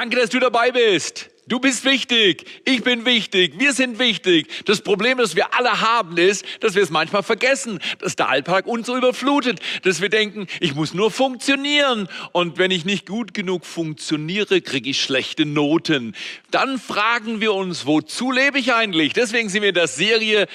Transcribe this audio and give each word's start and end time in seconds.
Danke, 0.00 0.16
dass 0.16 0.30
du 0.30 0.40
dabei 0.40 0.70
bist. 0.70 1.28
Du 1.46 1.60
bist 1.60 1.84
wichtig, 1.84 2.46
ich 2.64 2.82
bin 2.82 3.04
wichtig, 3.04 3.58
wir 3.58 3.74
sind 3.74 3.98
wichtig. 3.98 4.46
Das 4.64 4.80
Problem, 4.80 5.18
das 5.18 5.36
wir 5.36 5.52
alle 5.52 5.82
haben, 5.82 6.16
ist, 6.16 6.42
dass 6.60 6.74
wir 6.74 6.82
es 6.82 6.88
manchmal 6.88 7.22
vergessen, 7.22 7.80
dass 7.98 8.16
der 8.16 8.30
Alltag 8.30 8.66
uns 8.66 8.86
so 8.86 8.96
überflutet, 8.96 9.60
dass 9.82 10.00
wir 10.00 10.08
denken, 10.08 10.46
ich 10.60 10.74
muss 10.74 10.94
nur 10.94 11.10
funktionieren. 11.10 12.08
Und 12.32 12.56
wenn 12.56 12.70
ich 12.70 12.86
nicht 12.86 13.08
gut 13.08 13.34
genug 13.34 13.66
funktioniere, 13.66 14.62
kriege 14.62 14.88
ich 14.88 15.02
schlechte 15.02 15.44
Noten. 15.44 16.16
Dann 16.50 16.78
fragen 16.78 17.42
wir 17.42 17.52
uns, 17.52 17.84
wozu 17.84 18.32
lebe 18.32 18.58
ich 18.58 18.72
eigentlich? 18.72 19.12
Deswegen 19.12 19.50
sind 19.50 19.60
wir 19.60 19.68
in 19.68 19.74
der 19.74 19.86
Serie 19.86 20.48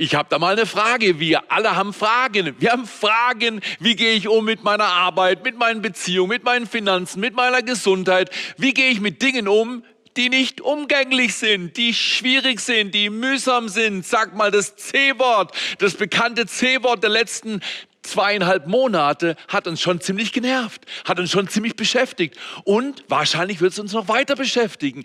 ich 0.00 0.14
habe 0.14 0.30
da 0.30 0.38
mal 0.38 0.54
eine 0.54 0.64
Frage. 0.64 1.20
Wir 1.20 1.52
alle 1.52 1.76
haben 1.76 1.92
Fragen. 1.92 2.56
Wir 2.58 2.72
haben 2.72 2.86
Fragen, 2.86 3.60
wie 3.80 3.94
gehe 3.94 4.14
ich 4.14 4.28
um 4.28 4.46
mit 4.46 4.64
meiner 4.64 4.86
Arbeit, 4.86 5.44
mit 5.44 5.58
meinen 5.58 5.82
Beziehungen, 5.82 6.30
mit 6.30 6.42
meinen 6.42 6.66
Finanzen, 6.66 7.20
mit 7.20 7.34
meiner 7.34 7.62
Gesundheit? 7.62 8.30
Wie 8.56 8.72
gehe 8.72 8.88
ich 8.88 9.02
mit 9.02 9.20
Dingen 9.20 9.46
um, 9.46 9.84
die 10.16 10.30
nicht 10.30 10.62
umgänglich 10.62 11.34
sind, 11.34 11.76
die 11.76 11.92
schwierig 11.92 12.60
sind, 12.60 12.94
die 12.94 13.10
mühsam 13.10 13.68
sind. 13.68 14.06
Sag 14.06 14.34
mal 14.34 14.50
das 14.50 14.74
C-Wort, 14.76 15.54
das 15.78 15.94
bekannte 15.94 16.46
C-Wort 16.46 17.02
der 17.02 17.10
letzten 17.10 17.60
zweieinhalb 18.02 18.66
Monate 18.66 19.36
hat 19.48 19.66
uns 19.66 19.80
schon 19.80 20.00
ziemlich 20.00 20.32
genervt, 20.32 20.84
hat 21.04 21.18
uns 21.18 21.30
schon 21.30 21.48
ziemlich 21.48 21.76
beschäftigt 21.76 22.36
und 22.64 23.04
wahrscheinlich 23.08 23.60
wird 23.60 23.72
es 23.72 23.78
uns 23.78 23.92
noch 23.92 24.08
weiter 24.08 24.36
beschäftigen. 24.36 25.04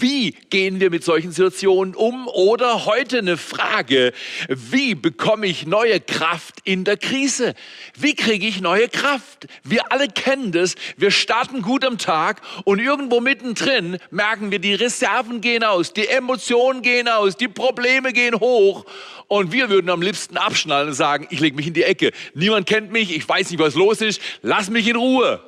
Wie 0.00 0.32
gehen 0.50 0.80
wir 0.80 0.90
mit 0.90 1.04
solchen 1.04 1.32
Situationen 1.32 1.94
um? 1.94 2.28
Oder 2.28 2.86
heute 2.86 3.18
eine 3.18 3.36
Frage, 3.36 4.12
wie 4.48 4.94
bekomme 4.94 5.46
ich 5.46 5.66
neue 5.66 6.00
Kraft 6.00 6.56
in 6.64 6.84
der 6.84 6.96
Krise? 6.96 7.54
Wie 7.96 8.14
kriege 8.14 8.46
ich 8.46 8.60
neue 8.60 8.88
Kraft? 8.88 9.46
Wir 9.64 9.92
alle 9.92 10.08
kennen 10.08 10.52
das, 10.52 10.74
wir 10.96 11.10
starten 11.10 11.62
gut 11.62 11.84
am 11.84 11.98
Tag 11.98 12.40
und 12.64 12.78
irgendwo 12.78 13.20
mittendrin 13.20 13.98
merken 14.10 14.50
wir, 14.50 14.58
die 14.58 14.74
Reserven 14.74 15.40
gehen 15.40 15.64
aus, 15.64 15.92
die 15.92 16.06
Emotionen 16.06 16.82
gehen 16.82 17.08
aus, 17.08 17.36
die 17.36 17.48
Probleme 17.48 18.12
gehen 18.12 18.38
hoch 18.38 18.86
und 19.28 19.52
wir 19.52 19.68
würden 19.70 19.90
am 19.90 20.02
liebsten 20.02 20.36
abschnallen 20.36 20.88
und 20.88 20.94
sagen, 20.94 21.26
ich 21.30 21.40
lege 21.40 21.56
mich 21.56 21.66
in 21.66 21.74
die 21.74 21.82
Ecke. 21.82 22.12
Niemand 22.38 22.66
kennt 22.66 22.92
mich, 22.92 23.16
ich 23.16 23.26
weiß 23.26 23.50
nicht, 23.50 23.60
was 23.60 23.74
los 23.74 24.02
ist, 24.02 24.20
lass 24.42 24.68
mich 24.68 24.86
in 24.86 24.96
Ruhe. 24.96 25.42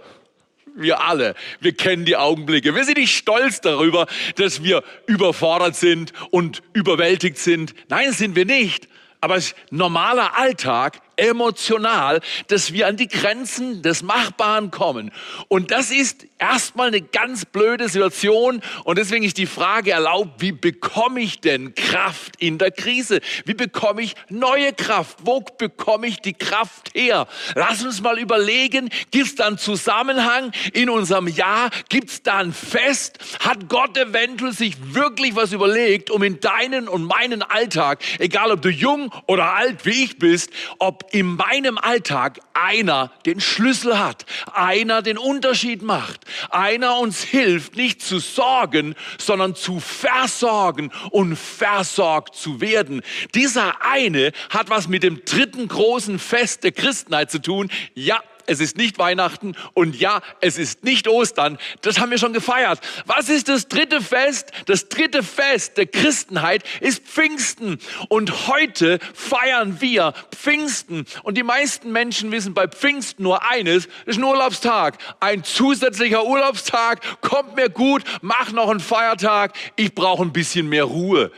Wir 0.74 1.04
alle, 1.04 1.34
wir 1.60 1.72
kennen 1.72 2.06
die 2.06 2.16
Augenblicke. 2.16 2.74
Wir 2.74 2.82
sind 2.84 2.96
nicht 2.96 3.14
stolz 3.14 3.60
darüber, 3.60 4.06
dass 4.36 4.62
wir 4.62 4.82
überfordert 5.06 5.76
sind 5.76 6.14
und 6.30 6.62
überwältigt 6.72 7.36
sind. 7.36 7.74
Nein, 7.90 8.12
sind 8.12 8.36
wir 8.36 8.46
nicht. 8.46 8.88
Aber 9.20 9.38
normaler 9.70 10.38
Alltag 10.38 11.02
emotional, 11.16 12.20
dass 12.46 12.72
wir 12.72 12.86
an 12.86 12.96
die 12.96 13.08
Grenzen 13.08 13.82
des 13.82 14.02
Machbaren 14.02 14.70
kommen. 14.70 15.10
Und 15.48 15.70
das 15.70 15.90
ist 15.90 16.27
erstmal 16.38 16.88
eine 16.88 17.00
ganz 17.00 17.44
blöde 17.44 17.88
Situation. 17.88 18.60
Und 18.84 18.98
deswegen 18.98 19.24
ist 19.24 19.38
die 19.38 19.46
Frage 19.46 19.92
erlaubt, 19.92 20.40
wie 20.40 20.52
bekomme 20.52 21.20
ich 21.20 21.40
denn 21.40 21.74
Kraft 21.74 22.36
in 22.38 22.58
der 22.58 22.70
Krise? 22.70 23.20
Wie 23.44 23.54
bekomme 23.54 24.02
ich 24.02 24.14
neue 24.28 24.72
Kraft? 24.72 25.18
Wo 25.22 25.40
bekomme 25.40 26.06
ich 26.06 26.20
die 26.20 26.34
Kraft 26.34 26.90
her? 26.94 27.26
Lass 27.54 27.82
uns 27.82 28.00
mal 28.00 28.18
überlegen, 28.18 28.90
gibt 29.10 29.26
es 29.26 29.34
da 29.34 29.46
einen 29.46 29.58
Zusammenhang 29.58 30.52
in 30.72 30.90
unserem 30.90 31.28
Jahr? 31.28 31.70
Gibt 31.88 32.10
es 32.10 32.22
da 32.22 32.38
ein 32.38 32.52
Fest? 32.52 33.18
Hat 33.40 33.68
Gott 33.68 33.96
eventuell 33.96 34.52
sich 34.52 34.76
wirklich 34.94 35.34
was 35.34 35.52
überlegt, 35.52 36.10
um 36.10 36.22
in 36.22 36.40
deinen 36.40 36.88
und 36.88 37.04
meinen 37.04 37.42
Alltag, 37.42 38.02
egal 38.18 38.52
ob 38.52 38.62
du 38.62 38.70
jung 38.70 39.12
oder 39.26 39.54
alt 39.54 39.84
wie 39.84 40.04
ich 40.04 40.18
bist, 40.18 40.50
ob 40.78 41.06
in 41.12 41.36
meinem 41.36 41.78
Alltag 41.78 42.40
einer 42.54 43.10
den 43.26 43.40
Schlüssel 43.40 43.98
hat, 43.98 44.26
einer 44.52 45.02
den 45.02 45.18
Unterschied 45.18 45.82
macht, 45.82 46.27
einer 46.50 46.98
uns 46.98 47.22
hilft, 47.22 47.76
nicht 47.76 48.02
zu 48.02 48.18
sorgen, 48.18 48.94
sondern 49.18 49.54
zu 49.54 49.80
versorgen 49.80 50.90
und 51.10 51.36
versorgt 51.36 52.34
zu 52.34 52.60
werden. 52.60 53.02
Dieser 53.34 53.82
eine 53.82 54.32
hat 54.50 54.70
was 54.70 54.88
mit 54.88 55.02
dem 55.02 55.24
dritten 55.24 55.68
großen 55.68 56.18
Fest 56.18 56.64
der 56.64 56.72
Christenheit 56.72 57.30
zu 57.30 57.40
tun. 57.40 57.70
Ja, 57.94 58.20
es 58.48 58.60
ist 58.60 58.76
nicht 58.76 58.98
Weihnachten 58.98 59.54
und 59.74 59.98
ja, 60.00 60.22
es 60.40 60.58
ist 60.58 60.82
nicht 60.82 61.06
Ostern. 61.06 61.58
Das 61.82 62.00
haben 62.00 62.10
wir 62.10 62.18
schon 62.18 62.32
gefeiert. 62.32 62.80
Was 63.04 63.28
ist 63.28 63.48
das 63.48 63.68
dritte 63.68 64.00
Fest? 64.00 64.52
Das 64.66 64.88
dritte 64.88 65.22
Fest 65.22 65.76
der 65.76 65.86
Christenheit 65.86 66.64
ist 66.80 67.06
Pfingsten. 67.06 67.78
Und 68.08 68.48
heute 68.48 68.98
feiern 69.14 69.80
wir 69.80 70.14
Pfingsten. 70.34 71.04
Und 71.22 71.36
die 71.36 71.42
meisten 71.42 71.92
Menschen 71.92 72.32
wissen 72.32 72.54
bei 72.54 72.66
Pfingsten 72.66 73.22
nur 73.22 73.48
eines, 73.48 73.86
das 74.06 74.16
ist 74.16 74.18
ein 74.18 74.24
Urlaubstag. 74.24 74.98
Ein 75.20 75.44
zusätzlicher 75.44 76.24
Urlaubstag, 76.24 77.20
kommt 77.20 77.54
mir 77.56 77.68
gut, 77.68 78.02
mach 78.22 78.52
noch 78.52 78.70
einen 78.70 78.80
Feiertag, 78.80 79.54
ich 79.76 79.94
brauche 79.94 80.22
ein 80.22 80.32
bisschen 80.32 80.68
mehr 80.68 80.84
Ruhe. 80.84 81.30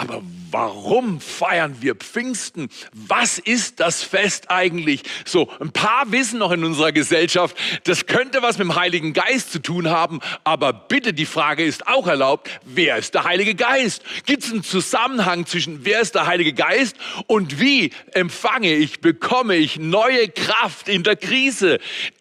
Aber 0.00 0.22
warum 0.50 1.20
feiern 1.20 1.76
wir 1.80 1.94
Pfingsten? 1.94 2.70
Was 2.92 3.38
ist 3.38 3.80
das 3.80 4.02
Fest 4.02 4.50
eigentlich? 4.50 5.02
So, 5.26 5.50
ein 5.60 5.72
paar 5.72 6.10
wissen 6.10 6.38
noch 6.38 6.52
in 6.52 6.64
unserer 6.64 6.90
Gesellschaft, 6.90 7.54
das 7.84 8.06
könnte 8.06 8.40
was 8.40 8.56
mit 8.56 8.66
dem 8.66 8.76
Heiligen 8.76 9.12
Geist 9.12 9.52
zu 9.52 9.58
tun 9.58 9.90
haben, 9.90 10.20
aber 10.42 10.72
bitte, 10.72 11.12
die 11.12 11.26
Frage 11.26 11.66
ist 11.66 11.86
auch 11.86 12.06
erlaubt, 12.06 12.48
wer 12.64 12.96
ist 12.96 13.12
der 13.12 13.24
Heilige 13.24 13.54
Geist? 13.54 14.02
Gibt 14.24 14.42
es 14.42 14.50
einen 14.50 14.62
Zusammenhang 14.62 15.44
zwischen 15.44 15.84
wer 15.84 16.00
ist 16.00 16.14
der 16.14 16.26
Heilige 16.26 16.54
Geist 16.54 16.96
und 17.26 17.60
wie 17.60 17.90
empfange 18.12 18.72
ich, 18.72 19.02
bekomme 19.02 19.56
ich 19.56 19.78
neue 19.78 20.30
Kraft 20.30 20.88
in 20.88 21.02
der 21.02 21.16
Krise? 21.16 21.78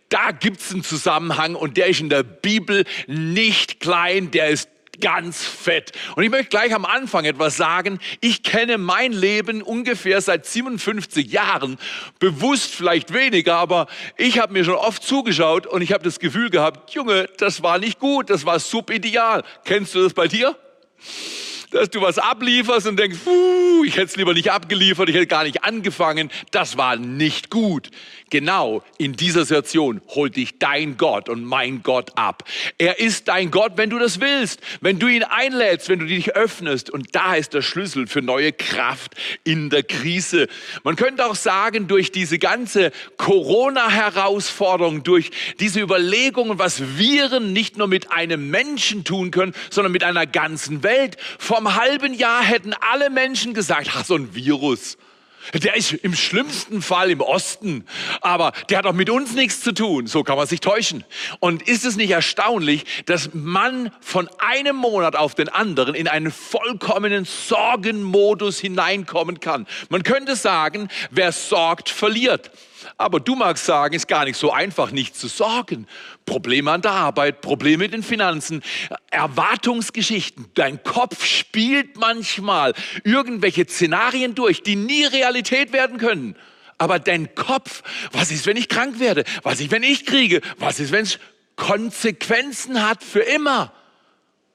Da 0.09 0.31
gibt 0.31 0.59
es 0.59 0.73
einen 0.73 0.84
Zusammenhang 0.84 1.56
und 1.56 1.78
der 1.78 1.88
ist 1.88 2.01
in 2.01 2.09
der 2.09 2.23
Bibel 2.23 2.84
nicht 3.07 3.79
klein, 3.79 4.31
der 4.31 4.50
ist 4.50 4.68
ganz 5.00 5.44
fett. 5.44 5.92
Und 6.16 6.24
ich 6.24 6.30
möchte 6.30 6.50
gleich 6.50 6.74
am 6.74 6.86
Anfang 6.86 7.26
etwas 7.26 7.58
sagen. 7.58 8.00
Ich 8.22 8.44
kenne 8.44 8.78
mein 8.78 9.12
Leben 9.12 9.62
ungefähr 9.62 10.22
seit 10.22 10.46
57 10.46 11.31
Jahren. 11.31 11.78
Bewusst 12.19 12.74
vielleicht 12.74 13.13
weniger, 13.13 13.56
aber 13.56 13.88
ich 14.18 14.40
habe 14.40 14.54
mir 14.54 14.63
schon 14.63 14.75
oft 14.75 15.04
zugeschaut 15.04 15.68
und 15.68 15.81
ich 15.81 15.94
habe 15.94 16.04
das 16.04 16.19
Gefühl 16.19 16.50
gehabt, 16.50 16.92
Junge, 16.92 17.30
das 17.38 17.63
war 17.63 17.80
nicht 17.80 18.00
gut, 18.00 18.30
das 18.30 18.46
war 18.46 18.60
subideal. 18.60 19.44
Kennst 19.66 19.96
du 19.96 20.04
das 20.04 20.13
bei 20.13 20.28
dir? 20.28 20.56
dass 21.72 21.90
du 21.90 22.02
was 22.02 22.18
ablieferst 22.18 22.88
und 22.88 22.98
denkst, 22.98 23.19
ich 23.86 23.95
hätte 23.95 24.06
es 24.06 24.16
lieber 24.16 24.34
nicht 24.34 24.52
abgeliefert, 24.52 25.10
ich 25.10 25.16
hätte 25.16 25.28
gar 25.28 25.44
nicht 25.44 25.63
angefangen. 25.63 26.31
Das 26.52 26.78
war 26.78 26.95
nicht 26.95 27.50
gut. 27.50 27.90
Genau 28.30 28.84
in 28.98 29.14
dieser 29.14 29.46
Situation 29.46 30.02
holt 30.10 30.36
dich 30.36 30.60
dein 30.60 30.98
Gott 30.98 31.30
und 31.30 31.44
mein 31.44 31.81
Gott 31.84 32.12
ab. 32.16 32.44
Er 32.78 33.00
ist 33.00 33.28
dein 33.28 33.52
Gott, 33.52 33.74
wenn 33.76 33.90
du 33.90 33.98
das 33.98 34.20
willst, 34.20 34.62
wenn 34.81 35.00
du 35.00 35.08
ihn 35.08 35.24
einlädst, 35.24 35.90
wenn 35.90 36.00
du 36.00 36.06
dich 36.06 36.36
öffnest. 36.36 36.90
Und 36.90 37.16
da 37.16 37.36
ist 37.36 37.54
der 37.54 37.62
Schlüssel 37.62 38.08
für 38.08 38.22
neue 38.22 38.52
Kraft 38.52 39.16
in 39.44 39.70
der 39.70 39.84
Krise. 39.84 40.48
Man 40.84 40.96
könnte 40.96 41.26
auch 41.26 41.36
sagen, 41.36 41.88
durch 41.88 42.12
diese 42.12 42.40
ganze 42.40 42.92
Corona-Herausforderung, 43.18 45.04
durch 45.04 45.31
diese 45.60 45.80
Überlegungen, 45.80 46.60
was 46.60 46.98
Viren 46.98 47.54
nicht 47.54 47.78
nur 47.78 47.88
mit 47.88 48.12
einem 48.12 48.50
Menschen 48.50 49.04
tun 49.04 49.31
können, 49.31 49.54
sondern 49.70 49.92
mit 49.92 50.04
einer 50.04 50.26
ganzen 50.26 50.84
Welt. 50.84 51.18
Einem 51.50 51.76
halben 51.76 52.14
Jahr 52.14 52.42
hätten 52.44 52.74
alle 52.74 53.10
Menschen 53.10 53.54
gesagt, 53.54 53.90
ach, 53.94 54.06
so 54.06 54.16
ein 54.16 54.34
Virus. 54.34 54.98
Der 55.53 55.75
ist 55.75 55.94
im 55.94 56.13
schlimmsten 56.15 56.81
Fall 56.81 57.12
im 57.12 57.21
Osten, 57.21 57.86
aber 58.21 58.51
der 58.69 58.80
hat 58.80 58.86
auch 58.86 58.94
mit 58.94 59.09
uns 59.09 59.33
nichts 59.33 59.62
zu 59.62 59.74
tun. 59.74 60.07
So 60.07 60.24
kann 60.24 60.38
man 60.38 60.47
sich 60.47 60.59
täuschen. 60.59 61.03
Und 61.39 61.68
ist 61.68 61.86
es 61.86 61.95
nicht 61.95 62.12
erstaunlich, 62.12 62.86
dass 63.06 63.30
man 63.33 63.91
von 64.01 64.30
einem 64.39 64.75
Monat 64.75 65.15
auf 65.15 65.36
den 65.36 65.50
anderen 65.50 65.95
in 65.95 66.07
einen 66.07 66.31
vollkommenen 66.31 67.25
Sorgenmodus 67.25 68.59
hineinkommen 68.59 69.39
kann? 69.39 69.68
Man 69.89 70.03
könnte 70.03 70.36
sagen, 70.36 70.89
wer 71.12 71.31
sorgt, 71.31 71.89
verliert. 71.89 72.51
Aber 73.00 73.22
du 73.22 73.34
magst 73.34 73.63
sagen, 73.63 73.96
ist 73.96 74.10
gar 74.10 74.25
nicht 74.25 74.36
so 74.36 74.51
einfach, 74.51 74.92
nicht 74.92 75.16
zu 75.16 75.30
sorgen. 75.30 75.88
Probleme 76.25 76.69
an 76.69 76.81
der 76.81 76.92
Arbeit, 76.92 77.40
Probleme 77.40 77.86
mit 77.86 77.94
den 77.94 78.04
Finanzen, 78.04 78.62
Erwartungsgeschichten. 79.10 80.48
Dein 80.54 80.84
Kopf 80.84 81.24
spielt 81.25 81.96
manchmal 81.96 82.74
irgendwelche 83.06 83.66
Szenarien 83.66 84.36
durch, 84.36 84.63
die 84.63 84.75
nie 84.75 85.06
Realität 85.06 85.72
werden 85.72 85.98
können. 85.98 86.36
Aber 86.78 87.00
dein 87.00 87.34
Kopf, 87.36 87.84
was 88.12 88.31
ist, 88.31 88.46
wenn 88.46 88.57
ich 88.57 88.68
krank 88.68 89.00
werde? 89.00 89.24
Was 89.44 89.62
ist, 89.62 89.72
wenn 89.72 89.84
ich 89.84 90.06
kriege? 90.06 90.42
Was 90.57 90.81
ist, 90.81 90.92
wenn 90.92 91.04
es 91.04 91.19
Konsequenzen 91.56 92.86
hat 92.86 93.02
für 93.02 93.22
immer? 93.22 93.72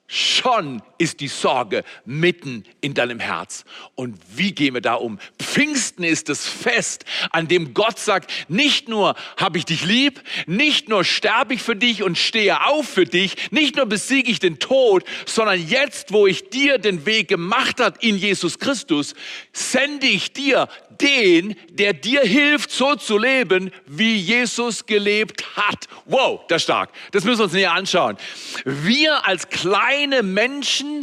Schon 0.06 0.82
ist 0.98 1.20
die 1.20 1.28
Sorge 1.28 1.84
mitten 2.04 2.64
in 2.80 2.94
deinem 2.94 3.20
Herz. 3.20 3.64
Und 3.94 4.18
wie 4.34 4.52
gehen 4.52 4.74
wir 4.74 4.80
da 4.80 4.94
um? 4.94 5.18
Pfingsten 5.40 6.04
ist 6.04 6.28
das 6.28 6.46
Fest, 6.46 7.04
an 7.30 7.48
dem 7.48 7.74
Gott 7.74 7.98
sagt, 7.98 8.30
nicht 8.48 8.88
nur 8.88 9.14
habe 9.36 9.58
ich 9.58 9.64
dich 9.64 9.84
lieb, 9.84 10.22
nicht 10.46 10.88
nur 10.88 11.04
sterbe 11.04 11.54
ich 11.54 11.62
für 11.62 11.76
dich 11.76 12.02
und 12.02 12.18
stehe 12.18 12.66
auf 12.66 12.88
für 12.88 13.06
dich, 13.06 13.50
nicht 13.50 13.76
nur 13.76 13.86
besiege 13.86 14.30
ich 14.30 14.38
den 14.38 14.58
Tod, 14.58 15.04
sondern 15.26 15.66
jetzt, 15.66 16.12
wo 16.12 16.26
ich 16.26 16.50
dir 16.50 16.78
den 16.78 17.06
Weg 17.06 17.28
gemacht 17.28 17.80
hat 17.80 18.02
in 18.02 18.16
Jesus 18.16 18.58
Christus, 18.58 19.14
sende 19.52 20.06
ich 20.06 20.32
dir 20.32 20.68
den, 21.00 21.56
der 21.70 21.92
dir 21.92 22.22
hilft, 22.22 22.70
so 22.70 22.94
zu 22.94 23.18
leben, 23.18 23.70
wie 23.86 24.16
Jesus 24.16 24.86
gelebt 24.86 25.44
hat. 25.56 25.86
Wow, 26.06 26.40
das 26.48 26.58
ist 26.58 26.64
stark. 26.64 26.90
Das 27.12 27.24
müssen 27.24 27.38
wir 27.38 27.44
uns 27.44 27.52
näher 27.52 27.72
anschauen. 27.72 28.16
Wir 28.64 29.26
als 29.26 29.48
kleine 29.48 30.22
Menschen, 30.22 30.93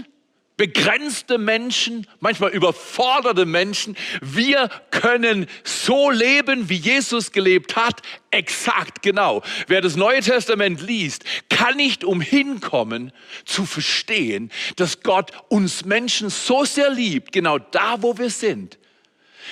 begrenzte 0.62 1.40
Menschen, 1.40 2.06
manchmal 2.20 2.52
überforderte 2.52 3.48
Menschen, 3.48 3.98
wir 4.22 4.70
können 4.92 5.48
so 5.64 6.12
leben, 6.12 6.70
wie 6.70 6.76
Jesus 6.76 7.32
gelebt 7.32 7.76
hat, 7.76 8.04
exakt 8.30 9.02
genau. 9.02 9.42
Wer 9.66 9.82
das 9.82 9.96
Neue 9.96 10.22
Testament 10.22 10.80
liest, 10.80 11.24
kann 11.50 11.78
nicht 11.78 12.04
umhin 12.04 12.60
kommen 12.60 13.12
zu 13.44 13.66
verstehen, 13.66 14.52
dass 14.76 15.02
Gott 15.02 15.32
uns 15.50 15.84
Menschen 15.84 16.30
so 16.30 16.64
sehr 16.64 16.92
liebt, 16.92 17.32
genau 17.32 17.58
da, 17.58 18.04
wo 18.04 18.20
wir 18.20 18.30
sind, 18.30 18.78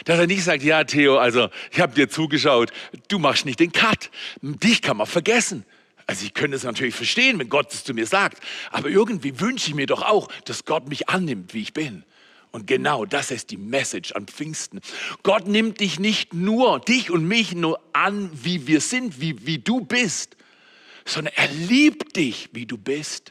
dass 0.05 0.19
er 0.19 0.27
nicht 0.27 0.43
sagt, 0.43 0.61
ja 0.61 0.83
Theo, 0.83 1.17
also 1.17 1.49
ich 1.71 1.79
habe 1.79 1.95
dir 1.95 2.07
zugeschaut, 2.07 2.71
du 3.07 3.17
machst 3.17 3.47
nicht 3.47 3.59
den 3.59 3.71
Cut. 3.71 4.11
Dich 4.43 4.83
kann 4.83 4.97
man 4.97 5.07
vergessen. 5.07 5.65
Also 6.09 6.25
ich 6.25 6.33
könnte 6.33 6.57
es 6.57 6.63
natürlich 6.63 6.95
verstehen, 6.95 7.37
wenn 7.37 7.49
Gott 7.49 7.71
es 7.71 7.83
zu 7.83 7.93
mir 7.93 8.07
sagt, 8.07 8.41
aber 8.71 8.89
irgendwie 8.89 9.39
wünsche 9.39 9.69
ich 9.69 9.75
mir 9.75 9.85
doch 9.85 10.01
auch, 10.01 10.27
dass 10.45 10.65
Gott 10.65 10.89
mich 10.89 11.07
annimmt, 11.07 11.53
wie 11.53 11.61
ich 11.61 11.71
bin. 11.71 12.03
Und 12.49 12.65
genau 12.65 13.05
das 13.05 13.29
ist 13.29 13.51
die 13.51 13.57
Message 13.57 14.13
an 14.13 14.25
Pfingsten. 14.25 14.81
Gott 15.21 15.47
nimmt 15.47 15.81
dich 15.81 15.99
nicht 15.99 16.33
nur, 16.33 16.79
dich 16.79 17.11
und 17.11 17.27
mich 17.27 17.53
nur 17.53 17.79
an, 17.93 18.31
wie 18.33 18.65
wir 18.65 18.81
sind, 18.81 19.21
wie, 19.21 19.45
wie 19.45 19.59
du 19.59 19.81
bist, 19.81 20.35
sondern 21.05 21.35
er 21.35 21.47
liebt 21.49 22.15
dich, 22.15 22.49
wie 22.53 22.65
du 22.65 22.79
bist. 22.79 23.29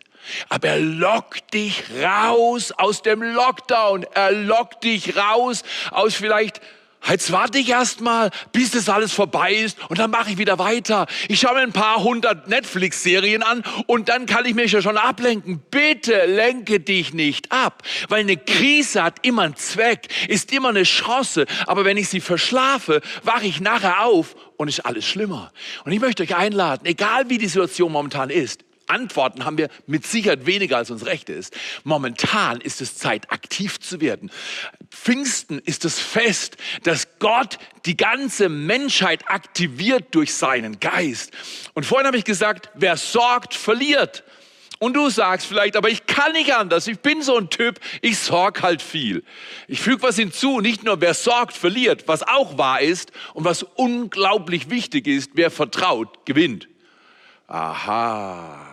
Aber 0.48 0.69
er 0.69 0.80
lockt 0.80 1.54
dich 1.54 1.82
raus 2.00 2.70
aus 2.70 3.02
dem 3.02 3.25
Lockdown. 3.25 4.04
Er 4.14 4.30
lockt 4.30 4.84
dich 4.84 5.16
raus 5.16 5.64
aus 5.90 6.14
vielleicht 6.14 6.60
Jetzt 7.06 7.32
warte 7.32 7.58
ich 7.58 7.70
erst 7.70 8.00
mal, 8.00 8.30
bis 8.52 8.72
das 8.72 8.88
alles 8.88 9.12
vorbei 9.12 9.54
ist 9.54 9.78
und 9.88 9.98
dann 9.98 10.10
mache 10.10 10.30
ich 10.30 10.38
wieder 10.38 10.58
weiter. 10.58 11.06
Ich 11.28 11.40
schaue 11.40 11.54
mir 11.54 11.60
ein 11.60 11.72
paar 11.72 12.02
hundert 12.02 12.48
Netflix-Serien 12.48 13.42
an 13.42 13.62
und 13.86 14.08
dann 14.08 14.26
kann 14.26 14.44
ich 14.44 14.54
mich 14.54 14.72
ja 14.72 14.82
schon 14.82 14.98
ablenken. 14.98 15.62
Bitte 15.70 16.26
lenke 16.26 16.80
dich 16.80 17.14
nicht 17.14 17.50
ab, 17.50 17.82
weil 18.08 18.20
eine 18.20 18.36
Krise 18.36 19.02
hat 19.02 19.24
immer 19.24 19.42
einen 19.42 19.56
Zweck, 19.56 20.08
ist 20.28 20.52
immer 20.52 20.68
eine 20.70 20.82
Chance. 20.82 21.46
Aber 21.66 21.84
wenn 21.84 21.96
ich 21.96 22.08
sie 22.08 22.20
verschlafe, 22.20 23.00
wache 23.22 23.46
ich 23.46 23.60
nachher 23.60 24.04
auf 24.04 24.36
und 24.56 24.68
ist 24.68 24.80
alles 24.80 25.06
schlimmer. 25.06 25.52
Und 25.84 25.92
ich 25.92 26.00
möchte 26.00 26.22
euch 26.22 26.36
einladen, 26.36 26.84
egal 26.84 27.30
wie 27.30 27.38
die 27.38 27.46
Situation 27.46 27.90
momentan 27.92 28.28
ist, 28.28 28.64
Antworten 28.88 29.44
haben 29.44 29.58
wir 29.58 29.69
mit 29.87 30.06
Sicherheit 30.06 30.46
weniger, 30.46 30.76
als 30.76 30.90
uns 30.90 31.06
recht 31.06 31.29
ist. 31.29 31.56
Momentan 31.85 32.61
ist 32.61 32.81
es 32.81 32.96
Zeit, 32.96 33.31
aktiv 33.31 33.81
zu 33.81 34.00
werden. 34.00 34.31
Pfingsten 34.90 35.58
ist 35.58 35.85
das 35.85 35.99
Fest, 35.99 36.56
dass 36.82 37.08
Gott 37.19 37.58
die 37.87 37.96
ganze 37.96 38.49
Menschheit 38.49 39.29
aktiviert 39.31 40.14
durch 40.14 40.35
seinen 40.35 40.81
Geist. 40.81 41.32
Und 41.75 41.87
vorhin 41.87 42.06
habe 42.06 42.17
ich 42.17 42.25
gesagt, 42.25 42.70
wer 42.75 42.96
sorgt, 42.96 43.55
verliert. 43.55 44.25
Und 44.81 44.94
du 44.94 45.11
sagst 45.11 45.46
vielleicht, 45.46 45.76
aber 45.76 45.88
ich 45.88 46.06
kann 46.06 46.32
nicht 46.32 46.55
anders. 46.55 46.87
Ich 46.87 47.00
bin 47.00 47.20
so 47.20 47.37
ein 47.37 47.50
Typ, 47.50 47.81
ich 48.00 48.19
sorg 48.19 48.62
halt 48.62 48.81
viel. 48.81 49.25
Ich 49.67 49.81
füge 49.81 50.02
was 50.02 50.17
hinzu, 50.17 50.61
nicht 50.61 50.85
nur 50.85 51.00
wer 51.00 51.14
sorgt, 51.14 51.56
verliert, 51.56 52.06
was 52.06 52.23
auch 52.23 52.58
wahr 52.58 52.81
ist 52.81 53.11
und 53.35 53.44
was 53.44 53.64
unglaublich 53.64 54.70
wichtig 54.70 55.08
ist, 55.08 55.32
wer 55.35 55.50
vertraut, 55.50 56.25
gewinnt. 56.26 56.69
Aha. 57.49 58.67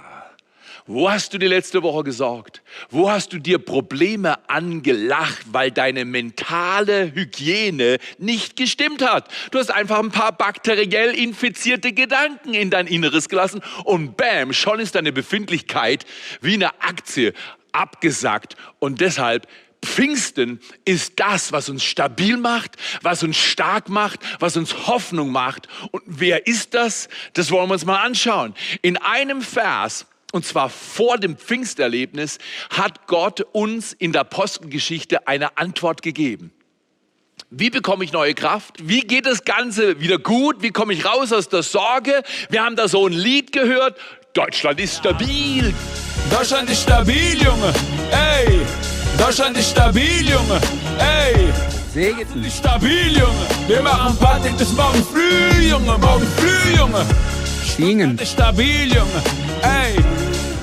Wo 0.87 1.09
hast 1.09 1.33
du 1.33 1.39
die 1.39 1.47
letzte 1.47 1.81
Woche 1.81 2.03
gesorgt? 2.03 2.61
Wo 2.91 3.09
hast 3.09 3.33
du 3.33 3.39
dir 3.39 3.57
Probleme 3.57 4.47
angelacht, 4.47 5.41
weil 5.51 5.71
deine 5.71 6.05
mentale 6.05 7.11
Hygiene 7.15 7.97
nicht 8.19 8.55
gestimmt 8.55 9.01
hat? 9.03 9.27
Du 9.49 9.57
hast 9.57 9.71
einfach 9.71 9.97
ein 9.97 10.11
paar 10.11 10.31
bakteriell 10.31 11.15
infizierte 11.15 11.91
Gedanken 11.91 12.53
in 12.53 12.69
dein 12.69 12.85
Inneres 12.85 13.29
gelassen 13.29 13.61
und 13.83 14.15
bam, 14.15 14.53
schon 14.53 14.79
ist 14.79 14.93
deine 14.93 15.11
Befindlichkeit 15.11 16.05
wie 16.41 16.53
eine 16.53 16.79
Aktie 16.83 17.33
abgesackt 17.71 18.55
und 18.77 19.01
deshalb 19.01 19.47
Pfingsten 19.83 20.59
ist 20.83 21.19
das, 21.19 21.51
was 21.51 21.67
uns 21.67 21.83
stabil 21.83 22.37
macht, 22.37 22.75
was 23.01 23.23
uns 23.23 23.37
stark 23.37 23.89
macht, 23.89 24.19
was 24.39 24.55
uns 24.55 24.87
Hoffnung 24.87 25.31
macht. 25.31 25.67
Und 25.91 26.03
wer 26.05 26.47
ist 26.47 26.73
das? 26.73 27.07
Das 27.33 27.51
wollen 27.51 27.69
wir 27.69 27.73
uns 27.73 27.85
mal 27.85 28.03
anschauen. 28.03 28.55
In 28.81 28.97
einem 28.97 29.41
Vers 29.41 30.07
und 30.35 30.45
zwar 30.45 30.69
vor 30.69 31.17
dem 31.17 31.37
Pfingsterlebnis, 31.37 32.39
hat 32.69 33.07
Gott 33.07 33.39
uns 33.53 33.93
in 33.93 34.11
der 34.11 34.21
Apostelgeschichte 34.21 35.29
eine 35.29 35.57
Antwort 35.57 36.01
gegeben. 36.01 36.51
Wie 37.49 37.69
bekomme 37.69 38.03
ich 38.03 38.11
neue 38.11 38.33
Kraft? 38.33 38.75
Wie 38.83 38.99
geht 38.99 39.25
das 39.25 39.45
Ganze 39.45 40.01
wieder 40.01 40.17
gut? 40.17 40.61
Wie 40.61 40.71
komme 40.71 40.91
ich 40.91 41.05
raus 41.05 41.31
aus 41.31 41.47
der 41.47 41.63
Sorge? 41.63 42.21
Wir 42.49 42.65
haben 42.65 42.75
da 42.75 42.89
so 42.89 43.07
ein 43.07 43.13
Lied 43.13 43.53
gehört. 43.53 43.97
Deutschland 44.33 44.81
ist 44.81 44.97
stabil. 44.97 45.73
Deutschland 46.29 46.69
ist 46.69 46.83
stabil, 46.83 47.41
Junge. 47.41 47.73
Ey, 48.11 48.59
Deutschland 49.17 49.57
ist 49.57 49.71
stabil, 49.71 50.29
Junge. 50.29 50.59
Ey. 50.99 51.47
Deutschland 51.93 52.45
ist 52.45 52.57
stabil, 52.57 53.17
Junge. 53.17 53.47
Wir 53.67 53.81
machen 53.81 54.17
Party 54.17 54.49
bis 54.57 54.73
morgen 54.73 55.01
früh, 55.01 55.69
Junge. 55.69 55.97
Morgen 55.97 56.27
früh, 56.35 56.75
Junge. 56.75 57.05
Schwingen. 57.65 58.17
Deutschland 58.17 58.21
ist 58.21 58.31
stabil, 58.33 58.93
Junge. 58.93 59.23
Ey. 59.61 60.14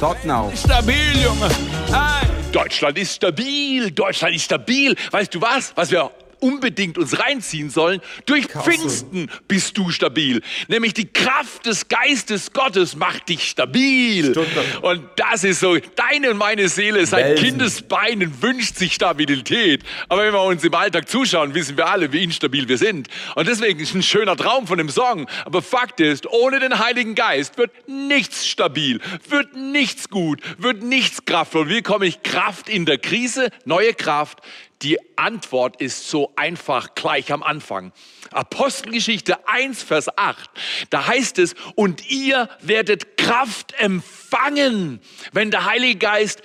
Tottenau. 0.02 0.50
Stabil, 0.56 1.22
Junge. 1.22 1.46
Ey. 1.92 2.26
Deutschland 2.50 2.98
ist 2.98 3.14
stabil, 3.14 3.88
Deutschland 3.92 4.34
ist 4.34 4.42
stabil. 4.46 4.96
Weißt 5.12 5.32
du 5.32 5.40
was? 5.40 5.72
Was 5.76 5.92
wir 5.92 6.10
unbedingt 6.42 6.98
uns 6.98 7.18
reinziehen 7.18 7.70
sollen. 7.70 8.00
Durch 8.26 8.48
Kassel. 8.48 8.72
Pfingsten 8.72 9.30
bist 9.48 9.78
du 9.78 9.90
stabil. 9.90 10.42
Nämlich 10.68 10.94
die 10.94 11.06
Kraft 11.06 11.66
des 11.66 11.88
Geistes 11.88 12.52
Gottes 12.52 12.96
macht 12.96 13.28
dich 13.28 13.48
stabil. 13.48 14.32
Stuttgart. 14.32 14.82
Und 14.82 15.02
das 15.16 15.44
ist 15.44 15.60
so, 15.60 15.76
deine 15.96 16.30
und 16.30 16.38
meine 16.38 16.68
Seele 16.68 17.06
seit 17.06 17.24
Welsen. 17.24 17.44
Kindesbeinen 17.44 18.42
wünscht 18.42 18.76
sich 18.76 18.94
Stabilität. 18.94 19.82
Aber 20.08 20.24
wenn 20.24 20.32
wir 20.32 20.42
uns 20.42 20.64
im 20.64 20.74
Alltag 20.74 21.08
zuschauen, 21.08 21.54
wissen 21.54 21.76
wir 21.76 21.86
alle, 21.88 22.12
wie 22.12 22.24
instabil 22.24 22.68
wir 22.68 22.78
sind. 22.78 23.08
Und 23.36 23.46
deswegen 23.48 23.78
ist 23.80 23.94
ein 23.94 24.02
schöner 24.02 24.36
Traum 24.36 24.66
von 24.66 24.78
dem 24.78 24.88
Song. 24.88 25.28
Aber 25.44 25.62
Fakt 25.62 26.00
ist, 26.00 26.26
ohne 26.26 26.58
den 26.58 26.78
Heiligen 26.78 27.14
Geist 27.14 27.56
wird 27.58 27.70
nichts 27.88 28.46
stabil, 28.46 29.00
wird 29.28 29.54
nichts 29.54 30.08
gut, 30.08 30.40
wird 30.58 30.82
nichts 30.82 31.24
kraftvoll. 31.24 31.68
Wie 31.68 31.82
komme 31.82 32.06
ich 32.06 32.22
Kraft 32.22 32.68
in 32.68 32.86
der 32.86 32.98
Krise? 32.98 33.50
Neue 33.64 33.94
Kraft. 33.94 34.40
Die 34.82 34.98
Antwort 35.16 35.80
ist 35.80 36.10
so 36.10 36.31
einfach 36.36 36.94
gleich 36.94 37.32
am 37.32 37.42
Anfang. 37.42 37.92
Apostelgeschichte 38.30 39.48
1, 39.48 39.82
Vers 39.82 40.16
8. 40.16 40.50
Da 40.90 41.06
heißt 41.06 41.38
es, 41.38 41.54
und 41.74 42.10
ihr 42.10 42.48
werdet 42.60 43.16
Kraft 43.16 43.74
empfangen, 43.78 45.00
wenn 45.32 45.50
der 45.50 45.64
Heilige 45.64 45.98
Geist 45.98 46.42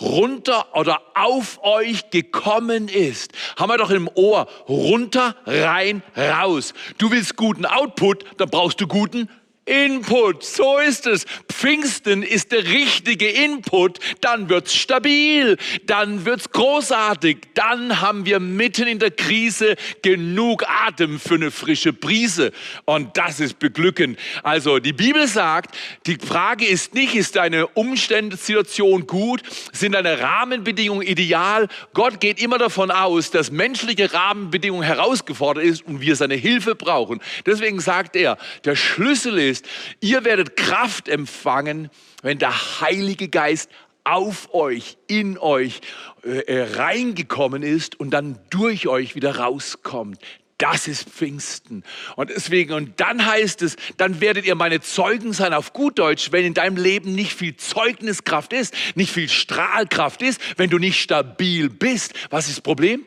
runter 0.00 0.74
oder 0.76 1.00
auf 1.14 1.62
euch 1.62 2.10
gekommen 2.10 2.88
ist. 2.88 3.32
Haben 3.56 3.70
wir 3.70 3.78
doch 3.78 3.90
im 3.90 4.10
Ohr. 4.14 4.48
Runter, 4.68 5.36
rein, 5.46 6.02
raus. 6.16 6.74
Du 6.98 7.10
willst 7.10 7.36
guten 7.36 7.64
Output, 7.64 8.24
dann 8.38 8.50
brauchst 8.50 8.80
du 8.80 8.86
guten 8.86 9.28
Input, 9.66 10.44
so 10.44 10.78
ist 10.78 11.06
es. 11.06 11.24
Pfingsten 11.50 12.22
ist 12.22 12.52
der 12.52 12.64
richtige 12.64 13.28
Input, 13.28 13.98
dann 14.20 14.50
wird's 14.50 14.74
stabil, 14.74 15.56
dann 15.86 16.26
wird's 16.26 16.50
großartig, 16.50 17.38
dann 17.54 18.02
haben 18.02 18.26
wir 18.26 18.40
mitten 18.40 18.86
in 18.86 18.98
der 18.98 19.10
Krise 19.10 19.76
genug 20.02 20.64
Atem 20.68 21.18
für 21.18 21.36
eine 21.36 21.50
frische 21.50 21.94
Brise 21.94 22.52
und 22.84 23.16
das 23.16 23.40
ist 23.40 23.58
beglückend. 23.58 24.18
Also 24.42 24.80
die 24.80 24.92
Bibel 24.92 25.26
sagt, 25.26 25.74
die 26.06 26.16
Frage 26.16 26.66
ist 26.66 26.92
nicht, 26.92 27.14
ist 27.14 27.36
deine 27.36 27.66
Umstandssituation 27.68 29.06
gut, 29.06 29.42
sind 29.72 29.92
deine 29.92 30.20
Rahmenbedingungen 30.20 31.06
ideal? 31.06 31.68
Gott 31.94 32.20
geht 32.20 32.38
immer 32.38 32.58
davon 32.58 32.90
aus, 32.90 33.30
dass 33.30 33.50
menschliche 33.50 34.12
Rahmenbedingungen 34.12 34.84
herausgefordert 34.84 35.64
ist 35.64 35.86
und 35.86 36.02
wir 36.02 36.16
seine 36.16 36.34
Hilfe 36.34 36.74
brauchen. 36.74 37.20
Deswegen 37.46 37.80
sagt 37.80 38.14
er, 38.16 38.36
der 38.64 38.76
Schlüssel 38.76 39.38
ist, 39.38 39.53
ihr 40.00 40.24
werdet 40.24 40.56
Kraft 40.56 41.08
empfangen, 41.08 41.90
wenn 42.22 42.38
der 42.38 42.80
Heilige 42.80 43.28
Geist 43.28 43.70
auf 44.04 44.52
euch, 44.52 44.98
in 45.06 45.38
euch 45.38 45.80
äh, 46.24 46.38
äh, 46.40 46.76
reingekommen 46.76 47.62
ist 47.62 47.98
und 47.98 48.10
dann 48.10 48.38
durch 48.50 48.86
euch 48.86 49.14
wieder 49.14 49.38
rauskommt. 49.38 50.18
Das 50.58 50.86
ist 50.86 51.08
Pfingsten. 51.10 51.82
Und 52.14 52.30
deswegen, 52.30 52.74
und 52.74 53.00
dann 53.00 53.26
heißt 53.26 53.62
es, 53.62 53.76
dann 53.96 54.20
werdet 54.20 54.46
ihr 54.46 54.54
meine 54.54 54.80
Zeugen 54.80 55.32
sein 55.32 55.52
auf 55.52 55.72
gut 55.72 55.98
Deutsch, 55.98 56.30
wenn 56.30 56.44
in 56.44 56.54
deinem 56.54 56.76
Leben 56.76 57.14
nicht 57.14 57.34
viel 57.34 57.56
Zeugniskraft 57.56 58.52
ist, 58.52 58.72
nicht 58.94 59.12
viel 59.12 59.28
Strahlkraft 59.28 60.22
ist, 60.22 60.40
wenn 60.56 60.70
du 60.70 60.78
nicht 60.78 61.00
stabil 61.00 61.68
bist. 61.68 62.14
Was 62.30 62.46
ist 62.46 62.58
das 62.58 62.62
Problem? 62.62 63.04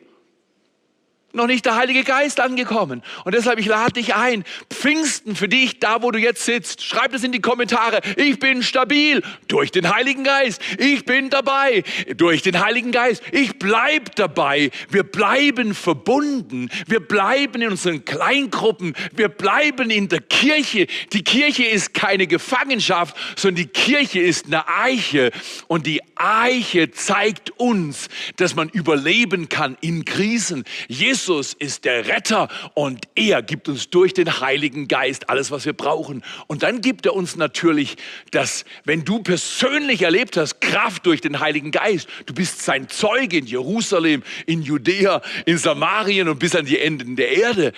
Noch 1.38 1.46
nicht 1.46 1.64
der 1.64 1.76
Heilige 1.76 2.04
Geist 2.04 2.40
angekommen. 2.40 3.02
Und 3.24 3.34
deshalb, 3.34 3.58
ich 3.58 3.66
lade 3.66 3.94
dich 3.94 4.14
ein. 4.14 4.44
Pfingsten 4.70 5.34
für 5.34 5.48
dich, 5.48 5.80
da 5.80 6.02
wo 6.02 6.10
du 6.10 6.18
jetzt 6.18 6.44
sitzt. 6.44 6.82
Schreib 6.82 7.14
es 7.14 7.24
in 7.24 7.32
die 7.32 7.40
Kommentare. 7.40 8.00
Ich 8.16 8.38
bin 8.38 8.62
stabil 8.62 9.22
durch 9.46 9.70
den 9.70 9.94
Heiligen 9.94 10.24
Geist. 10.24 10.60
Ich 10.78 11.04
bin 11.06 11.30
dabei 11.30 11.84
durch 12.16 12.42
den 12.42 12.62
Heiligen 12.62 12.92
Geist. 12.92 13.22
Ich 13.32 13.58
bleib 13.58 14.14
dabei. 14.16 14.70
Wir 14.90 15.04
bleiben 15.04 15.74
verbunden. 15.74 16.68
Wir 16.86 17.00
bleiben 17.00 17.62
in 17.62 17.70
unseren 17.70 18.04
Kleingruppen. 18.04 18.94
Wir 19.14 19.28
bleiben 19.28 19.90
in 19.90 20.08
der 20.08 20.20
Kirche. 20.20 20.86
Die 21.12 21.22
Kirche 21.22 21.64
ist 21.64 21.94
keine 21.94 22.26
Gefangenschaft, 22.26 23.16
sondern 23.36 23.62
die 23.62 23.66
Kirche 23.68 24.20
ist 24.20 24.46
eine 24.46 24.68
Eiche. 24.68 25.30
Und 25.68 25.86
die 25.86 26.00
Eiche 26.16 26.90
zeigt 26.90 27.50
uns, 27.58 28.08
dass 28.36 28.54
man 28.54 28.68
überleben 28.68 29.48
kann 29.48 29.78
in 29.80 30.04
Krisen. 30.04 30.64
Jesus 30.88 31.27
Jesus 31.28 31.52
ist 31.52 31.84
der 31.84 32.06
Retter 32.06 32.48
und 32.72 33.06
er 33.14 33.42
gibt 33.42 33.68
uns 33.68 33.90
durch 33.90 34.14
den 34.14 34.40
Heiligen 34.40 34.88
Geist 34.88 35.28
alles, 35.28 35.50
was 35.50 35.66
wir 35.66 35.74
brauchen. 35.74 36.24
Und 36.46 36.62
dann 36.62 36.80
gibt 36.80 37.04
er 37.04 37.14
uns 37.14 37.36
natürlich 37.36 37.98
das, 38.30 38.64
wenn 38.84 39.04
du 39.04 39.22
persönlich 39.22 40.00
erlebt 40.00 40.38
hast, 40.38 40.62
Kraft 40.62 41.04
durch 41.04 41.20
den 41.20 41.38
Heiligen 41.38 41.70
Geist. 41.70 42.08
Du 42.24 42.32
bist 42.32 42.62
sein 42.62 42.88
Zeuge 42.88 43.36
in 43.36 43.44
Jerusalem, 43.44 44.22
in 44.46 44.62
Judäa, 44.62 45.20
in 45.44 45.58
Samarien 45.58 46.30
und 46.30 46.38
bis 46.38 46.56
an 46.56 46.64
die 46.64 46.78
Enden 46.78 47.14
der 47.14 47.36
Erde. 47.36 47.72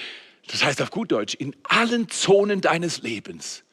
Das 0.47 0.63
heißt 0.63 0.81
auf 0.81 0.93
gut 0.93 1.11
Deutsch, 1.11 1.35
in 1.35 1.57
allen 1.65 2.09
Zonen 2.09 2.61
deines 2.61 3.03
Lebens 3.03 3.65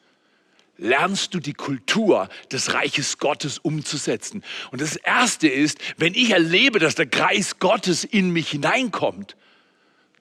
lernst 0.78 1.34
du 1.34 1.40
die 1.40 1.54
Kultur 1.54 2.28
des 2.50 2.72
Reiches 2.72 3.18
Gottes 3.18 3.58
umzusetzen. 3.58 4.42
Und 4.70 4.80
das 4.80 4.96
Erste 4.96 5.48
ist, 5.48 5.78
wenn 5.98 6.14
ich 6.14 6.30
erlebe, 6.30 6.78
dass 6.78 6.94
der 6.94 7.06
Kreis 7.06 7.58
Gottes 7.58 8.04
in 8.04 8.30
mich 8.30 8.50
hineinkommt, 8.50 9.36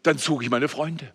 dann 0.07 0.17
suche 0.17 0.43
ich 0.43 0.49
meine 0.49 0.67
Freunde. 0.67 1.13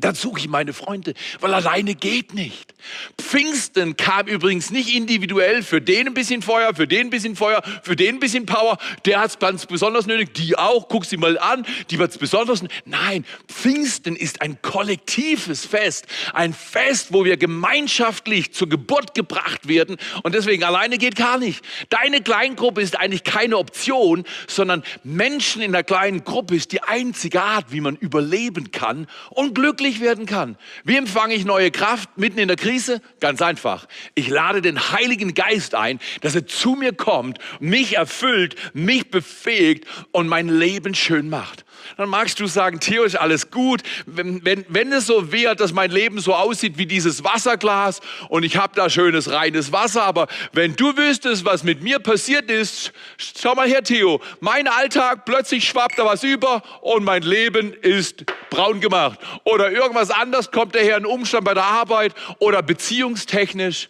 Dann 0.00 0.14
suche 0.14 0.40
ich 0.40 0.48
meine 0.48 0.72
Freunde, 0.72 1.14
weil 1.40 1.54
alleine 1.54 1.94
geht 1.94 2.34
nicht. 2.34 2.74
Pfingsten 3.20 3.96
kam 3.96 4.26
übrigens 4.26 4.70
nicht 4.70 4.94
individuell 4.94 5.62
für 5.62 5.80
den 5.80 6.08
ein 6.08 6.14
bisschen 6.14 6.42
Feuer, 6.42 6.74
für 6.74 6.86
den 6.86 7.06
ein 7.06 7.10
bisschen 7.10 7.36
Feuer, 7.36 7.62
für 7.82 7.96
den 7.96 8.16
ein 8.16 8.20
bisschen 8.20 8.46
Power. 8.46 8.78
Der 9.04 9.20
hat 9.20 9.30
es 9.30 9.38
ganz 9.38 9.66
besonders 9.66 10.06
nötig, 10.06 10.34
die 10.34 10.56
auch. 10.56 10.88
Guck 10.88 11.04
sie 11.04 11.16
mal 11.16 11.38
an, 11.38 11.66
die 11.90 11.98
wird 11.98 12.10
es 12.10 12.18
besonders. 12.18 12.62
Nein, 12.84 13.24
Pfingsten 13.48 14.16
ist 14.16 14.42
ein 14.42 14.60
kollektives 14.62 15.66
Fest, 15.66 16.06
ein 16.32 16.54
Fest, 16.54 17.08
wo 17.10 17.24
wir 17.24 17.36
gemeinschaftlich 17.36 18.52
zur 18.52 18.68
Geburt 18.68 19.14
gebracht 19.14 19.68
werden. 19.68 19.96
Und 20.22 20.34
deswegen 20.34 20.64
alleine 20.64 20.98
geht 20.98 21.16
gar 21.16 21.38
nicht. 21.38 21.64
Deine 21.90 22.22
Kleingruppe 22.22 22.80
ist 22.80 22.98
eigentlich 22.98 23.24
keine 23.24 23.58
Option, 23.58 24.24
sondern 24.46 24.82
Menschen 25.04 25.62
in 25.62 25.72
der 25.72 25.84
kleinen 25.84 26.24
Gruppe 26.24 26.54
ist 26.54 26.72
die 26.72 26.82
einzige 26.82 27.42
Art, 27.42 27.66
wie 27.70 27.80
man 27.80 27.96
überleben 27.96 28.70
kann 28.70 29.06
und 29.30 29.54
glücklich 29.54 29.89
glücklich 29.90 30.00
werden 30.00 30.26
kann. 30.26 30.56
Wie 30.84 30.96
empfange 30.96 31.34
ich 31.34 31.44
neue 31.44 31.70
Kraft 31.70 32.10
mitten 32.16 32.38
in 32.38 32.48
der 32.48 32.56
Krise? 32.56 33.00
Ganz 33.20 33.42
einfach. 33.42 33.86
Ich 34.14 34.28
lade 34.28 34.62
den 34.62 34.92
Heiligen 34.92 35.34
Geist 35.34 35.74
ein, 35.74 35.98
dass 36.20 36.34
er 36.34 36.46
zu 36.46 36.74
mir 36.74 36.92
kommt, 36.92 37.38
mich 37.58 37.96
erfüllt, 37.96 38.56
mich 38.72 39.10
befähigt 39.10 39.84
und 40.12 40.28
mein 40.28 40.48
Leben 40.48 40.94
schön 40.94 41.28
macht 41.28 41.64
dann 41.96 42.08
magst 42.08 42.40
du 42.40 42.46
sagen, 42.46 42.80
Theo, 42.80 43.04
ist 43.04 43.16
alles 43.16 43.50
gut. 43.50 43.82
Wenn, 44.06 44.44
wenn, 44.44 44.64
wenn 44.68 44.92
es 44.92 45.06
so 45.06 45.32
wäre, 45.32 45.56
dass 45.56 45.72
mein 45.72 45.90
Leben 45.90 46.20
so 46.20 46.34
aussieht 46.34 46.78
wie 46.78 46.86
dieses 46.86 47.24
Wasserglas 47.24 48.00
und 48.28 48.42
ich 48.42 48.56
habe 48.56 48.74
da 48.74 48.90
schönes, 48.90 49.30
reines 49.30 49.72
Wasser, 49.72 50.02
aber 50.02 50.28
wenn 50.52 50.76
du 50.76 50.96
wüsstest, 50.96 51.44
was 51.44 51.64
mit 51.64 51.82
mir 51.82 51.98
passiert 51.98 52.50
ist, 52.50 52.92
schau 53.18 53.54
mal 53.54 53.68
her, 53.68 53.82
Theo, 53.82 54.20
mein 54.40 54.68
Alltag, 54.68 55.24
plötzlich 55.24 55.68
schwappt 55.68 55.98
da 55.98 56.04
was 56.04 56.22
über 56.22 56.62
und 56.80 57.04
mein 57.04 57.22
Leben 57.22 57.72
ist 57.72 58.24
braun 58.50 58.80
gemacht. 58.80 59.18
Oder 59.44 59.70
irgendwas 59.70 60.10
anderes 60.10 60.50
kommt 60.50 60.74
daher, 60.74 60.96
ein 60.96 61.06
Umstand 61.06 61.44
bei 61.44 61.54
der 61.54 61.64
Arbeit 61.64 62.14
oder 62.38 62.62
beziehungstechnisch 62.62 63.88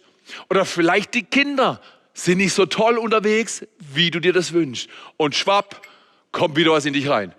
oder 0.49 0.65
vielleicht 0.65 1.13
die 1.13 1.23
Kinder 1.23 1.81
sind 2.13 2.37
nicht 2.37 2.53
so 2.53 2.65
toll 2.65 2.97
unterwegs, 2.97 3.65
wie 3.79 4.11
du 4.11 4.19
dir 4.19 4.33
das 4.33 4.53
wünschst. 4.53 4.89
Und 5.17 5.35
schwapp, 5.35 5.87
kommt 6.31 6.55
wieder 6.55 6.71
was 6.71 6.85
in 6.85 6.93
dich 6.93 7.09
rein. 7.09 7.33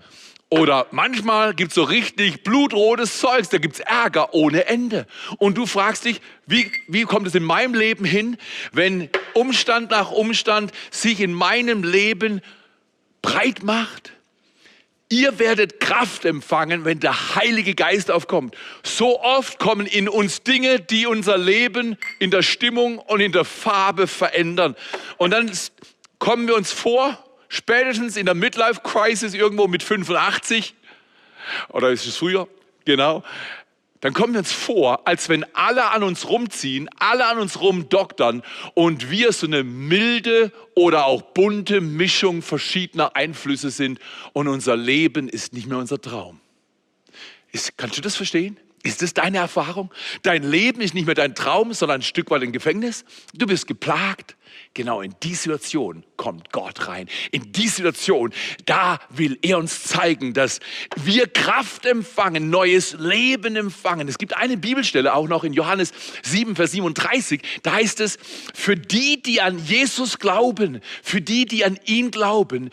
Oder 0.53 0.87
manchmal 0.91 1.55
gibt 1.55 1.71
es 1.71 1.77
so 1.77 1.83
richtig 1.83 2.45
blutrotes 2.45 3.21
Zeugs, 3.21 3.49
da 3.49 3.57
gibt 3.57 3.77
es 3.77 3.81
Ärger 3.81 4.35
ohne 4.35 4.67
Ende. 4.67 5.07
Und 5.39 5.57
du 5.57 5.65
fragst 5.65 6.05
dich, 6.05 6.21
wie, 6.47 6.71
wie 6.89 7.05
kommt 7.05 7.27
es 7.27 7.35
in 7.35 7.43
meinem 7.43 7.73
Leben 7.73 8.05
hin, 8.05 8.37
wenn 8.71 9.09
Umstand 9.33 9.91
nach 9.91 10.11
Umstand 10.11 10.71
sich 10.91 11.21
in 11.21 11.33
meinem 11.33 11.85
Leben 11.85 12.43
breit 13.23 13.63
macht? 13.63 14.13
Ihr 15.09 15.39
werdet 15.39 15.81
Kraft 15.81 16.27
empfangen, 16.27 16.85
wenn 16.85 17.01
der 17.01 17.35
Heilige 17.35 17.75
Geist 17.75 18.11
aufkommt. 18.11 18.55
So 18.83 19.23
oft 19.23 19.59
kommen 19.59 19.87
in 19.87 20.07
uns 20.07 20.43
Dinge, 20.43 20.81
die 20.81 21.07
unser 21.07 21.39
Leben 21.39 21.97
in 22.19 22.31
der 22.31 22.43
Stimmung 22.43 22.99
und 22.99 23.21
in 23.21 23.33
der 23.33 23.47
Farbe 23.47 24.07
verändern. 24.07 24.77
Und 25.17 25.31
dann 25.31 25.51
kommen 26.19 26.47
wir 26.47 26.57
uns 26.57 26.73
vor, 26.73 27.17
spätestens 27.53 28.17
in 28.17 28.25
der 28.27 28.35
Midlife 28.35 28.81
Crisis 28.83 29.35
irgendwo 29.35 29.69
mit 29.69 29.83
85 29.83 30.75
oder 31.69 31.91
ist 31.91 32.07
es 32.07 32.17
früher, 32.17 32.49
genau, 32.85 33.23
dann 34.01 34.15
kommen 34.15 34.33
wir 34.33 34.41
uns 34.41 34.51
vor, 34.51 35.07
als 35.07 35.29
wenn 35.29 35.45
alle 35.55 35.91
an 35.91 36.03
uns 36.03 36.29
rumziehen, 36.29 36.89
alle 36.99 37.27
an 37.27 37.39
uns 37.39 37.61
rumdoktern 37.61 38.43
und 38.75 39.11
wir 39.11 39.33
so 39.33 39.47
eine 39.47 39.63
milde 39.63 40.51
oder 40.75 41.07
auch 41.07 41.23
bunte 41.23 41.81
Mischung 41.81 42.43
verschiedener 42.43 43.15
Einflüsse 43.15 43.71
sind 43.71 44.01
und 44.33 44.49
unser 44.49 44.77
Leben 44.77 45.29
ist 45.29 45.53
nicht 45.53 45.69
mehr 45.69 45.79
unser 45.79 46.01
Traum. 46.01 46.41
Ist, 47.53 47.77
kannst 47.77 47.99
du 47.99 48.03
das 48.03 48.17
verstehen? 48.17 48.59
Ist 48.83 49.03
das 49.03 49.15
deine 49.15 49.39
Erfahrung? 49.39 49.93
Dein 50.23 50.43
Leben 50.43 50.81
ist 50.81 50.95
nicht 50.95 51.07
mehr 51.07 51.15
dein 51.15 51.37
Traum, 51.37 51.73
sondern 51.73 52.01
ein 52.01 52.03
Stück 52.03 52.31
weit 52.31 52.43
ein 52.43 52.51
Gefängnis. 52.51 53.05
Du 53.35 53.47
bist 53.47 53.69
geplagt, 53.69 54.37
Genau 54.75 55.03
in 55.03 55.15
die 55.23 55.35
Situation 55.35 56.03
kommt 56.17 56.51
Gott 56.51 56.89
rein. 56.89 57.07
In 57.31 57.53
die 57.53 57.69
Situation, 57.69 58.33
da 58.65 58.99
will 59.11 59.39
er 59.43 59.59
uns 59.59 59.83
zeigen, 59.83 60.33
dass 60.33 60.61
wir 60.97 61.27
Kraft 61.27 61.85
empfangen, 61.85 62.49
neues 62.49 62.95
Leben 62.99 63.57
empfangen. 63.57 64.09
Es 64.09 64.17
gibt 64.17 64.35
eine 64.35 64.57
Bibelstelle 64.57 65.15
auch 65.15 65.29
noch 65.29 65.45
in 65.45 65.53
Johannes 65.53 65.93
7, 66.23 66.57
Vers 66.57 66.73
37. 66.73 67.43
Da 67.63 67.73
heißt 67.73 68.01
es, 68.01 68.19
für 68.55 68.77
die, 68.77 69.21
die 69.21 69.43
an 69.43 69.59
Jesus 69.59 70.19
glauben, 70.19 70.81
für 71.03 71.21
die, 71.21 71.45
die 71.45 71.67
an 71.67 71.79
ihn 71.85 72.11
glauben, 72.11 72.71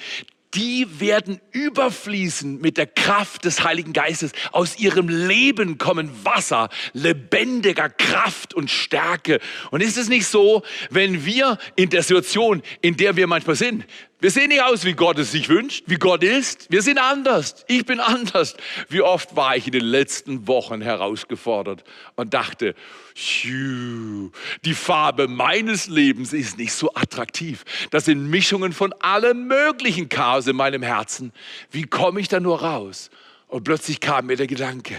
die 0.55 0.99
werden 0.99 1.39
überfließen 1.51 2.59
mit 2.59 2.77
der 2.77 2.87
Kraft 2.87 3.45
des 3.45 3.63
Heiligen 3.63 3.93
Geistes. 3.93 4.31
Aus 4.51 4.79
ihrem 4.79 5.07
Leben 5.07 5.77
kommen 5.77 6.09
Wasser, 6.23 6.69
lebendiger 6.93 7.89
Kraft 7.89 8.53
und 8.53 8.71
Stärke. 8.71 9.39
Und 9.69 9.81
ist 9.81 9.97
es 9.97 10.09
nicht 10.09 10.25
so, 10.25 10.63
wenn 10.89 11.25
wir 11.25 11.57
in 11.75 11.89
der 11.89 12.01
Situation, 12.01 12.63
in 12.81 12.97
der 12.97 13.15
wir 13.15 13.27
manchmal 13.27 13.55
sind, 13.55 13.85
wir 14.21 14.31
sehen 14.31 14.49
nicht 14.49 14.61
aus, 14.61 14.83
wie 14.83 14.93
Gott 14.93 15.17
es 15.17 15.31
sich 15.31 15.47
wünscht, 15.47 15.85
wie 15.87 15.95
Gott 15.95 16.23
ist. 16.23 16.69
Wir 16.69 16.81
sind 16.81 16.97
anders. 16.97 17.63
Ich 17.67 17.85
bin 17.85 18.01
anders. 18.01 18.57
Wie 18.89 19.01
oft 19.01 19.35
war 19.37 19.55
ich 19.55 19.67
in 19.67 19.71
den 19.71 19.85
letzten 19.85 20.45
Wochen 20.45 20.81
herausgefordert 20.81 21.85
und 22.15 22.33
dachte, 22.33 22.75
die 23.15 24.73
Farbe 24.73 25.29
meines 25.29 25.87
Lebens 25.87 26.33
ist 26.33 26.57
nicht 26.57 26.73
so 26.73 26.93
attraktiv. 26.95 27.63
Das 27.91 28.05
sind 28.05 28.29
Mischungen 28.29 28.73
von 28.73 28.93
allem 28.99 29.47
möglichen 29.47 30.09
Chaos 30.09 30.47
in 30.47 30.57
meinem 30.57 30.83
Herzen. 30.83 31.31
Wie 31.71 31.83
komme 31.83 32.19
ich 32.19 32.27
da 32.27 32.41
nur 32.41 32.61
raus? 32.61 33.09
Und 33.47 33.63
plötzlich 33.63 34.01
kam 34.01 34.25
mir 34.25 34.35
der 34.35 34.47
Gedanke, 34.47 34.95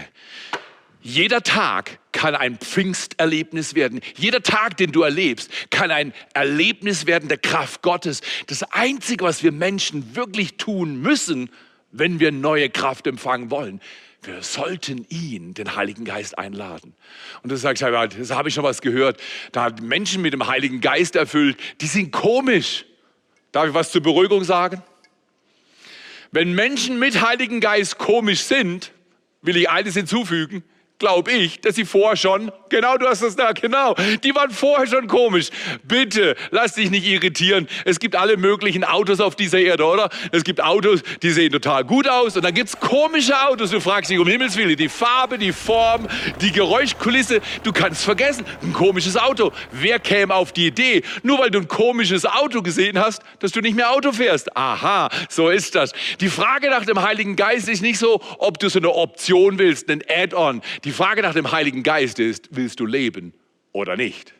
jeder 1.01 1.41
Tag 1.41 1.99
kann 2.11 2.35
ein 2.35 2.57
Pfingsterlebnis 2.57 3.73
werden. 3.73 4.01
Jeder 4.15 4.43
Tag, 4.43 4.77
den 4.77 4.91
du 4.91 5.01
erlebst, 5.01 5.49
kann 5.69 5.91
ein 5.91 6.13
Erlebnis 6.33 7.07
werden 7.07 7.29
der 7.29 7.37
Kraft 7.37 7.81
Gottes. 7.81 8.21
Das 8.47 8.63
Einzige, 8.63 9.25
was 9.25 9.43
wir 9.43 9.51
Menschen 9.51 10.15
wirklich 10.15 10.57
tun 10.57 11.01
müssen, 11.01 11.49
wenn 11.91 12.19
wir 12.19 12.31
neue 12.31 12.69
Kraft 12.69 13.07
empfangen 13.07 13.51
wollen, 13.51 13.81
wir 14.23 14.43
sollten 14.43 15.07
ihn, 15.09 15.55
den 15.55 15.75
Heiligen 15.75 16.05
Geist, 16.05 16.37
einladen. 16.37 16.93
Und 17.41 17.51
du 17.51 17.57
sagst, 17.57 17.81
das 17.81 18.31
habe 18.31 18.49
ich 18.49 18.53
schon 18.53 18.63
was 18.63 18.81
gehört. 18.81 19.19
Da 19.51 19.63
hat 19.63 19.81
Menschen 19.81 20.21
mit 20.21 20.33
dem 20.33 20.45
Heiligen 20.45 20.79
Geist 20.79 21.15
erfüllt, 21.15 21.57
die 21.81 21.87
sind 21.87 22.11
komisch. 22.11 22.85
Darf 23.51 23.67
ich 23.67 23.73
was 23.73 23.91
zur 23.91 24.01
Beruhigung 24.01 24.43
sagen? 24.43 24.83
Wenn 26.31 26.53
Menschen 26.53 26.99
mit 26.99 27.19
Heiligen 27.21 27.59
Geist 27.59 27.97
komisch 27.97 28.41
sind, 28.41 28.91
will 29.41 29.57
ich 29.57 29.69
eines 29.69 29.95
hinzufügen, 29.95 30.63
glaube 31.01 31.31
ich, 31.31 31.59
dass 31.61 31.75
sie 31.75 31.83
vorher 31.83 32.15
schon, 32.15 32.51
genau, 32.69 32.95
du 32.95 33.07
hast 33.07 33.23
es 33.23 33.35
da, 33.35 33.53
genau, 33.53 33.95
die 34.23 34.35
waren 34.35 34.51
vorher 34.51 34.85
schon 34.85 35.07
komisch. 35.07 35.49
Bitte, 35.83 36.35
lass 36.51 36.75
dich 36.75 36.91
nicht 36.91 37.07
irritieren. 37.07 37.67
Es 37.85 37.99
gibt 37.99 38.15
alle 38.15 38.37
möglichen 38.37 38.83
Autos 38.83 39.19
auf 39.19 39.35
dieser 39.35 39.59
Erde, 39.59 39.83
oder? 39.83 40.11
Es 40.31 40.43
gibt 40.43 40.61
Autos, 40.61 41.01
die 41.23 41.31
sehen 41.31 41.51
total 41.51 41.85
gut 41.85 42.07
aus 42.07 42.37
und 42.37 42.45
dann 42.45 42.53
gibt 42.53 42.69
es 42.69 42.79
komische 42.79 43.35
Autos. 43.47 43.71
Du 43.71 43.81
fragst 43.81 44.11
dich 44.11 44.19
um 44.19 44.27
Himmels 44.27 44.55
Willen, 44.55 44.77
die 44.77 44.89
Farbe, 44.89 45.39
die 45.39 45.51
Form, 45.51 46.07
die 46.39 46.51
Geräuschkulisse, 46.51 47.41
du 47.63 47.71
kannst 47.71 48.03
vergessen. 48.03 48.45
Ein 48.61 48.71
komisches 48.71 49.17
Auto. 49.17 49.51
Wer 49.71 49.97
käme 49.97 50.35
auf 50.35 50.51
die 50.51 50.67
Idee, 50.67 51.01
nur 51.23 51.39
weil 51.39 51.49
du 51.49 51.59
ein 51.59 51.67
komisches 51.67 52.27
Auto 52.27 52.61
gesehen 52.61 52.99
hast, 52.99 53.23
dass 53.39 53.51
du 53.51 53.61
nicht 53.61 53.75
mehr 53.75 53.91
Auto 53.91 54.11
fährst? 54.11 54.55
Aha, 54.55 55.09
so 55.29 55.49
ist 55.49 55.73
das. 55.73 55.93
Die 56.19 56.29
Frage 56.29 56.69
nach 56.69 56.85
dem 56.85 57.01
Heiligen 57.01 57.35
Geist 57.35 57.67
ist 57.69 57.81
nicht 57.81 57.97
so, 57.97 58.21
ob 58.37 58.59
du 58.59 58.69
so 58.69 58.77
eine 58.77 58.93
Option 58.93 59.57
willst, 59.57 59.89
ein 59.89 60.03
Add-on. 60.07 60.61
Die 60.83 60.90
Frage 60.91 61.21
nach 61.21 61.33
dem 61.33 61.51
Heiligen 61.51 61.83
Geist 61.83 62.19
ist, 62.19 62.49
willst 62.51 62.79
du 62.79 62.85
leben 62.85 63.33
oder 63.71 63.95
nicht? 63.95 64.33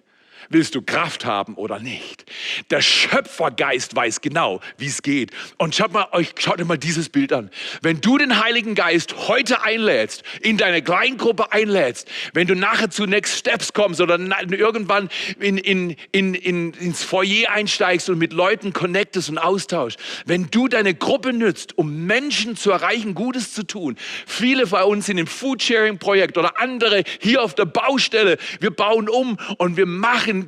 Willst 0.50 0.75
du 0.75 0.81
Kraft 0.81 1.25
haben 1.25 1.55
oder 1.55 1.79
nicht? 1.79 2.25
Der 2.69 2.81
Schöpfergeist 2.81 3.95
weiß 3.95 4.21
genau, 4.21 4.62
wie 4.77 4.88
es 4.88 5.01
geht. 5.01 5.31
Und 5.57 5.75
schaut 5.75 5.93
mal, 5.93 6.07
euch, 6.12 6.33
schaut 6.39 6.63
mal 6.65 6.77
dieses 6.77 7.10
Bild 7.10 7.33
an. 7.33 7.50
Wenn 7.81 8.01
du 8.01 8.17
den 8.17 8.43
Heiligen 8.43 8.75
Geist 8.75 9.27
heute 9.27 9.63
einlädst, 9.63 10.24
in 10.41 10.57
deine 10.57 10.81
Kleingruppe 10.81 11.51
einlädst, 11.51 12.10
wenn 12.33 12.48
du 12.48 12.55
nachher 12.55 12.89
zu 12.89 13.05
Next 13.05 13.38
Steps 13.38 13.74
kommst 13.74 14.01
oder 14.01 14.19
irgendwann 14.19 15.10
in, 15.39 15.57
in, 15.57 15.95
in, 16.12 16.33
in, 16.33 16.74
ins 16.74 17.03
Foyer 17.03 17.51
einsteigst 17.51 18.10
und 18.10 18.17
mit 18.17 18.33
Leuten 18.33 18.74
connectest 18.74 19.29
und 19.29 19.38
austauschst, 19.38 20.00
wenn 20.25 20.50
du 20.50 20.67
deine 20.67 20.93
Gruppe 20.93 21.33
nützt, 21.33 21.77
um 21.77 22.05
Menschen 22.05 22.55
zu 22.55 22.71
erreichen, 22.71 23.15
Gutes 23.15 23.53
zu 23.53 23.63
tun. 23.63 23.95
Viele 24.25 24.67
von 24.67 24.83
uns 24.83 25.05
sind 25.05 25.17
im 25.17 25.27
Foodsharing-Projekt 25.27 26.38
oder 26.38 26.60
andere 26.60 27.03
hier 27.19 27.43
auf 27.43 27.55
der 27.55 27.65
Baustelle. 27.65 28.38
Wir 28.60 28.71
bauen 28.71 29.10
um 29.10 29.38
und 29.57 29.77
wir 29.77 29.86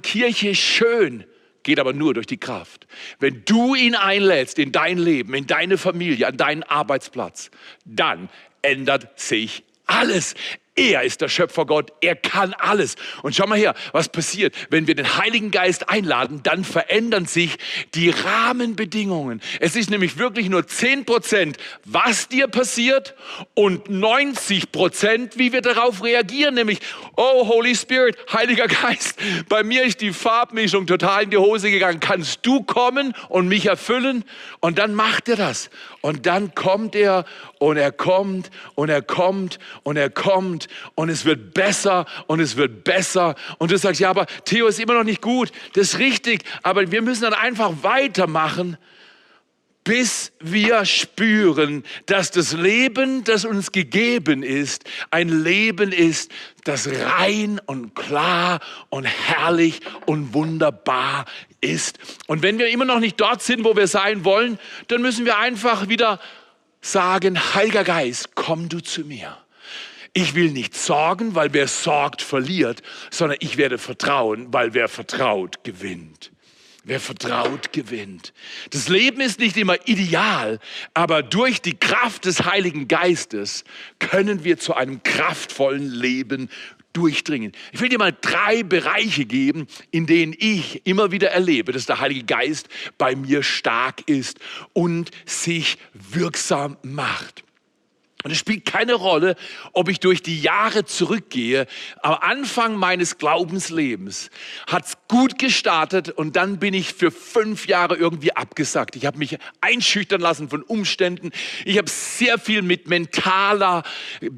Kirche 0.02 0.56
schön, 0.56 1.26
geht 1.64 1.80
aber 1.80 1.94
nur 1.94 2.14
durch 2.14 2.28
die 2.28 2.38
Kraft. 2.38 2.88
Wenn 3.20 3.44
du 3.46 3.76
ihn 3.76 3.96
einlädst 3.96 4.60
in 4.60 4.72
dein 4.72 4.98
Leben, 4.98 5.34
in 5.34 5.48
deine 5.48 5.78
Familie, 5.78 6.28
an 6.28 6.38
deinen 6.38 6.64
Arbeitsplatz, 6.64 7.52
dann 7.86 8.30
ändert 8.62 9.20
sich 9.20 9.64
alles. 9.86 10.36
Er 10.76 11.04
ist 11.04 11.22
der 11.22 11.28
Schöpfergott, 11.28 11.94
er 12.02 12.16
kann 12.16 12.56
alles. 12.56 12.96
Und 13.22 13.36
schau 13.36 13.46
mal 13.46 13.60
her, 13.60 13.76
was 13.92 14.10
passiert, 14.10 14.56
wenn 14.72 14.88
wir 14.88 14.96
den 14.96 15.18
Heiligen 15.18 15.52
Geist 15.52 15.88
einladen, 15.88 16.42
dann 16.42 16.64
verändern 16.64 17.28
sich 17.28 17.58
die 17.94 18.10
Rahmenbedingungen. 18.10 19.40
Es 19.60 19.76
ist 19.76 19.92
nämlich 19.92 20.18
wirklich 20.18 20.50
nur 20.50 20.66
10 20.66 21.06
Prozent, 21.06 21.58
was 21.86 22.28
dir 22.28 22.48
passiert 22.48 23.14
und 23.54 23.88
90 23.88 24.72
Prozent, 24.72 25.38
wie 25.38 25.54
wir 25.54 25.62
darauf 25.62 26.04
reagieren, 26.04 26.56
nämlich, 26.56 26.80
oh 27.18 27.48
Holy 27.48 27.76
Spirit, 27.76 28.18
Heiliger 28.34 28.68
Geist, 28.68 29.20
bei 29.50 29.62
mir 29.62 29.84
ist 29.84 30.02
die 30.02 30.12
Farbmischung 30.12 30.88
total 30.88 31.24
in 31.24 31.30
die 31.30 31.38
Hose 31.38 31.70
gegangen. 31.70 32.00
Kannst 32.00 32.40
du 32.48 32.64
kommen 32.64 33.14
und 33.30 33.48
mich 33.48 33.68
erfüllen? 33.68 34.26
Und 34.60 34.80
dann 34.80 34.96
macht 34.96 35.30
er 35.30 35.36
das. 35.36 35.70
Und 36.02 36.26
dann 36.26 36.56
kommt 36.56 36.96
er 36.96 37.26
und 37.60 37.78
er 37.78 37.92
kommt 37.92 38.50
und 38.76 38.90
er 38.90 39.02
kommt 39.02 39.60
und 39.84 39.98
er 39.98 40.10
kommt 40.10 40.63
und 40.96 41.10
es 41.10 41.26
wird 41.26 41.54
besser 41.54 42.06
und 42.28 42.40
es 42.40 42.56
wird 42.56 42.84
besser. 42.84 43.36
Und 43.58 43.72
du 43.72 43.78
sagst, 43.78 44.00
ja, 44.00 44.10
aber 44.10 44.26
Theo 44.46 44.68
ist 44.68 44.80
immer 44.80 44.96
noch 44.96 45.04
nicht 45.04 45.22
gut. 45.22 45.52
Das 45.74 45.94
ist 45.94 46.00
richtig, 46.00 46.44
aber 46.62 46.92
wir 46.92 47.02
müssen 47.02 47.24
dann 47.24 47.34
einfach 47.34 47.72
weitermachen, 47.82 48.78
bis 49.84 50.32
wir 50.40 50.86
spüren, 50.86 51.84
dass 52.06 52.32
das 52.32 52.54
Leben, 52.54 53.24
das 53.24 53.46
uns 53.46 53.72
gegeben 53.72 54.44
ist, 54.44 54.86
ein 55.12 55.44
Leben 55.44 55.92
ist, 55.92 56.32
das 56.64 56.88
rein 56.88 57.60
und 57.66 57.94
klar 57.94 58.60
und 58.90 59.06
herrlich 59.06 59.82
und 60.06 60.34
wunderbar 60.34 61.26
ist. 61.60 62.00
Und 62.28 62.42
wenn 62.42 62.60
wir 62.60 62.70
immer 62.70 62.86
noch 62.86 63.00
nicht 63.00 63.20
dort 63.20 63.42
sind, 63.42 63.66
wo 63.66 63.76
wir 63.76 63.88
sein 63.88 64.24
wollen, 64.24 64.58
dann 64.88 65.02
müssen 65.02 65.26
wir 65.26 65.38
einfach 65.38 65.90
wieder 65.90 66.20
sagen, 66.82 67.40
Heiliger 67.54 67.84
Geist, 67.84 68.36
komm 68.36 68.70
du 68.70 68.80
zu 68.80 69.02
mir. 69.02 69.38
Ich 70.14 70.36
will 70.36 70.52
nicht 70.52 70.76
sorgen, 70.76 71.34
weil 71.34 71.54
wer 71.54 71.68
sorgt, 71.68 72.22
verliert, 72.22 72.84
sondern 73.10 73.38
ich 73.42 73.58
werde 73.58 73.80
vertrauen, 73.80 74.54
weil 74.54 74.76
wer 74.76 74.88
vertraut, 74.88 75.64
gewinnt. 75.64 76.32
Wer 76.84 77.00
vertraut, 77.00 77.72
gewinnt. 77.72 78.34
Das 78.72 78.90
Leben 78.90 79.22
ist 79.22 79.40
nicht 79.40 79.56
immer 79.56 79.78
ideal, 79.88 80.60
aber 80.94 81.24
durch 81.24 81.62
die 81.62 81.78
Kraft 81.78 82.26
des 82.26 82.46
Heiligen 82.46 82.90
Geistes 82.90 83.64
können 84.00 84.44
wir 84.44 84.60
zu 84.60 84.76
einem 84.76 85.02
kraftvollen 85.02 85.90
Leben 85.90 86.50
durchdringen. 86.92 87.54
Ich 87.72 87.82
will 87.82 87.90
dir 87.90 87.98
mal 87.98 88.16
drei 88.20 88.64
Bereiche 88.64 89.26
geben, 89.26 89.66
in 89.92 90.06
denen 90.06 90.36
ich 90.38 90.86
immer 90.86 91.12
wieder 91.12 91.32
erlebe, 91.32 91.72
dass 91.72 91.86
der 91.86 92.00
Heilige 92.00 92.26
Geist 92.26 92.70
bei 92.98 93.16
mir 93.16 93.44
stark 93.44 94.08
ist 94.08 94.40
und 94.74 95.10
sich 95.26 95.78
wirksam 95.94 96.78
macht. 96.84 97.44
Und 98.24 98.32
es 98.32 98.38
spielt 98.38 98.64
keine 98.64 98.94
Rolle, 98.94 99.36
ob 99.74 99.90
ich 99.90 100.00
durch 100.00 100.24
die 100.24 100.42
Jahre 100.42 100.86
zurückgehe. 100.86 101.68
Am 102.02 102.14
Anfang 102.22 102.76
meines 102.76 103.18
Glaubenslebens 103.18 104.30
hat's 104.68 104.98
gut 105.10 105.38
gestartet 105.38 106.10
und 106.10 106.38
dann 106.38 106.58
bin 106.58 106.74
ich 106.74 106.94
für 106.94 107.12
fünf 107.12 107.68
Jahre 107.68 107.96
irgendwie 107.96 108.34
abgesagt. 108.34 108.96
Ich 108.96 109.06
habe 109.06 109.18
mich 109.18 109.38
einschüchtern 109.60 110.22
lassen 110.22 110.48
von 110.48 110.64
Umständen. 110.64 111.32
Ich 111.66 111.78
habe 111.78 111.90
sehr 111.90 112.40
viel 112.40 112.62
mit 112.62 112.88
mentaler 112.88 113.84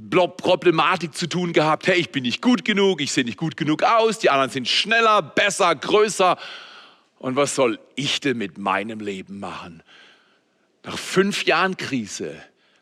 Problematik 0.10 1.14
zu 1.14 1.28
tun 1.28 1.54
gehabt. 1.54 1.86
Hey, 1.86 2.00
ich 2.00 2.10
bin 2.10 2.24
nicht 2.24 2.42
gut 2.42 2.66
genug, 2.66 3.02
ich 3.02 3.12
sehe 3.12 3.24
nicht 3.24 3.38
gut 3.38 3.56
genug 3.56 3.84
aus, 3.84 4.18
die 4.18 4.32
anderen 4.32 4.50
sind 4.50 4.68
schneller, 4.68 5.22
besser, 5.22 5.76
größer. 5.76 6.38
Und 7.20 7.36
was 7.36 7.54
soll 7.54 7.80
ich 7.96 8.20
denn 8.20 8.38
mit 8.38 8.58
meinem 8.58 9.00
Leben 9.00 9.40
machen? 9.40 9.84
Nach 10.84 10.98
fünf 10.98 11.46
Jahren 11.46 11.78
Krise 11.78 12.36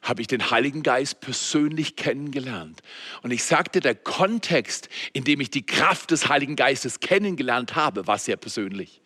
habe 0.03 0.21
ich 0.21 0.27
den 0.27 0.51
Heiligen 0.51 0.83
Geist 0.83 1.21
persönlich 1.21 1.95
kennengelernt. 1.95 2.83
Und 3.23 3.31
ich 3.31 3.43
sagte, 3.43 3.79
der 3.79 3.95
Kontext, 3.95 4.89
in 5.13 5.23
dem 5.23 5.39
ich 5.39 5.49
die 5.49 5.65
Kraft 5.65 6.11
des 6.11 6.27
Heiligen 6.27 6.55
Geistes 6.55 6.99
kennengelernt 6.99 7.75
habe, 7.75 8.05
war 8.05 8.19
sehr 8.19 8.37
persönlich. 8.37 9.01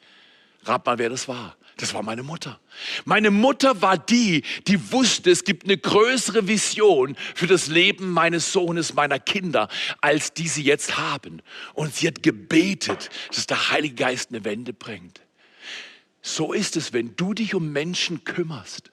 Rat 0.63 0.85
mal, 0.85 0.97
wer 0.97 1.09
das 1.09 1.27
war. 1.27 1.55
Das 1.77 1.93
war 1.93 2.01
meine 2.01 2.23
Mutter. 2.23 2.59
Meine 3.05 3.29
Mutter 3.29 3.83
war 3.83 3.99
die, 3.99 4.43
die 4.65 4.91
wusste, 4.91 5.29
es 5.29 5.43
gibt 5.43 5.65
eine 5.65 5.77
größere 5.77 6.47
Vision 6.47 7.15
für 7.35 7.45
das 7.45 7.67
Leben 7.67 8.09
meines 8.09 8.51
Sohnes, 8.51 8.95
meiner 8.95 9.19
Kinder, 9.19 9.69
als 10.01 10.33
die 10.33 10.47
sie 10.47 10.63
jetzt 10.63 10.97
haben. 10.97 11.43
Und 11.75 11.93
sie 11.93 12.07
hat 12.07 12.23
gebetet, 12.23 13.11
dass 13.29 13.45
der 13.45 13.69
Heilige 13.69 13.93
Geist 13.93 14.29
eine 14.31 14.43
Wende 14.43 14.73
bringt. 14.73 15.21
So 16.23 16.51
ist 16.51 16.75
es, 16.75 16.93
wenn 16.93 17.15
du 17.15 17.35
dich 17.35 17.53
um 17.53 17.71
Menschen 17.71 18.23
kümmerst 18.23 18.91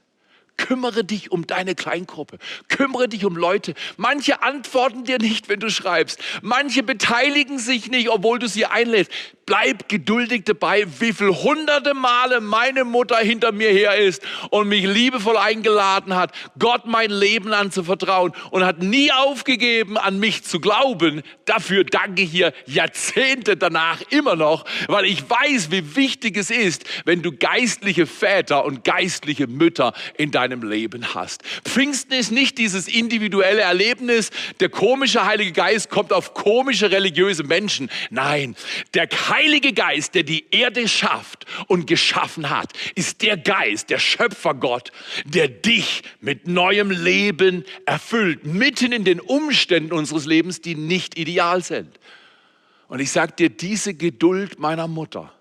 Kümmere 0.56 1.04
dich 1.04 1.32
um 1.32 1.46
deine 1.46 1.74
Kleingruppe. 1.74 2.38
Kümmere 2.68 3.08
dich 3.08 3.24
um 3.24 3.36
Leute. 3.36 3.74
Manche 3.96 4.42
antworten 4.42 5.04
dir 5.04 5.18
nicht, 5.18 5.48
wenn 5.48 5.60
du 5.60 5.70
schreibst. 5.70 6.18
Manche 6.42 6.82
beteiligen 6.82 7.58
sich 7.58 7.90
nicht, 7.90 8.08
obwohl 8.08 8.38
du 8.38 8.48
sie 8.48 8.66
einlädst 8.66 9.10
bleib 9.46 9.88
geduldig 9.88 10.44
dabei, 10.44 10.86
wie 11.00 11.12
viel 11.12 11.28
hunderte 11.28 11.94
Male 11.94 12.40
meine 12.40 12.84
Mutter 12.84 13.16
hinter 13.18 13.52
mir 13.52 13.70
her 13.70 13.96
ist 13.96 14.22
und 14.50 14.68
mich 14.68 14.84
liebevoll 14.84 15.36
eingeladen 15.36 16.14
hat, 16.14 16.32
Gott 16.58 16.86
mein 16.86 17.10
Leben 17.10 17.52
anzuvertrauen 17.52 18.32
und 18.50 18.64
hat 18.64 18.82
nie 18.82 19.12
aufgegeben, 19.12 19.98
an 19.98 20.18
mich 20.18 20.44
zu 20.44 20.60
glauben. 20.60 21.22
Dafür 21.44 21.84
danke 21.84 22.22
ich 22.22 22.30
hier 22.30 22.52
Jahrzehnte 22.66 23.56
danach 23.56 24.00
immer 24.10 24.36
noch, 24.36 24.64
weil 24.88 25.04
ich 25.04 25.28
weiß, 25.28 25.70
wie 25.70 25.96
wichtig 25.96 26.36
es 26.36 26.50
ist, 26.50 26.84
wenn 27.04 27.22
du 27.22 27.32
geistliche 27.32 28.06
Väter 28.06 28.64
und 28.64 28.84
geistliche 28.84 29.46
Mütter 29.46 29.92
in 30.16 30.30
deinem 30.30 30.43
Leben 30.52 31.14
hast. 31.14 31.42
Pfingsten 31.64 32.12
ist 32.14 32.32
nicht 32.32 32.58
dieses 32.58 32.88
individuelle 32.88 33.62
Erlebnis, 33.62 34.30
der 34.60 34.68
komische 34.68 35.24
Heilige 35.24 35.52
Geist 35.52 35.90
kommt 35.90 36.12
auf 36.12 36.34
komische 36.34 36.90
religiöse 36.90 37.44
Menschen. 37.44 37.90
Nein, 38.10 38.56
der 38.94 39.08
Heilige 39.28 39.72
Geist, 39.72 40.14
der 40.14 40.22
die 40.22 40.46
Erde 40.50 40.88
schafft 40.88 41.46
und 41.66 41.86
geschaffen 41.86 42.50
hat, 42.50 42.72
ist 42.94 43.22
der 43.22 43.36
Geist, 43.36 43.90
der 43.90 43.98
Schöpfergott, 43.98 44.92
der 45.24 45.48
dich 45.48 46.02
mit 46.20 46.46
neuem 46.46 46.90
Leben 46.90 47.64
erfüllt, 47.86 48.44
mitten 48.44 48.92
in 48.92 49.04
den 49.04 49.20
Umständen 49.20 49.92
unseres 49.92 50.26
Lebens, 50.26 50.60
die 50.60 50.74
nicht 50.74 51.18
ideal 51.18 51.62
sind. 51.62 51.98
Und 52.88 53.00
ich 53.00 53.10
sage 53.10 53.32
dir, 53.32 53.50
diese 53.50 53.94
Geduld 53.94 54.58
meiner 54.58 54.88
Mutter, 54.88 55.32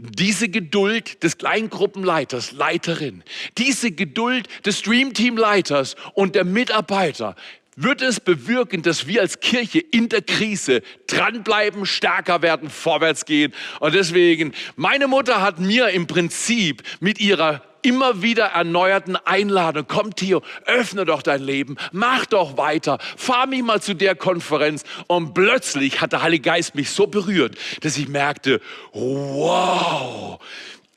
diese 0.00 0.48
Geduld 0.48 1.22
des 1.22 1.38
Kleingruppenleiters, 1.38 2.52
Leiterin, 2.52 3.22
diese 3.58 3.92
Geduld 3.92 4.48
des 4.64 4.78
Streamteamleiters 4.78 5.96
und 6.14 6.34
der 6.34 6.44
Mitarbeiter 6.44 7.36
wird 7.76 8.02
es 8.02 8.20
bewirken, 8.20 8.82
dass 8.82 9.06
wir 9.06 9.20
als 9.20 9.40
Kirche 9.40 9.78
in 9.78 10.08
der 10.08 10.22
Krise 10.22 10.82
dranbleiben, 11.06 11.86
stärker 11.86 12.42
werden, 12.42 12.68
vorwärts 12.68 13.24
gehen. 13.24 13.54
Und 13.78 13.94
deswegen, 13.94 14.52
meine 14.76 15.08
Mutter 15.08 15.40
hat 15.40 15.60
mir 15.60 15.88
im 15.88 16.06
Prinzip 16.06 16.82
mit 17.00 17.20
ihrer 17.20 17.62
immer 17.82 18.22
wieder 18.22 18.46
erneuerten 18.46 19.16
Einladung. 19.16 19.84
Komm, 19.86 20.14
Theo, 20.14 20.42
öffne 20.66 21.04
doch 21.04 21.22
dein 21.22 21.42
Leben, 21.42 21.76
mach 21.92 22.26
doch 22.26 22.56
weiter, 22.56 22.98
fahr 23.16 23.46
mich 23.46 23.62
mal 23.62 23.80
zu 23.80 23.94
der 23.94 24.14
Konferenz. 24.14 24.84
Und 25.06 25.34
plötzlich 25.34 26.00
hat 26.00 26.12
der 26.12 26.22
Heilige 26.22 26.42
Geist 26.42 26.74
mich 26.74 26.90
so 26.90 27.06
berührt, 27.06 27.56
dass 27.82 27.96
ich 27.96 28.08
merkte, 28.08 28.60
wow, 28.92 30.38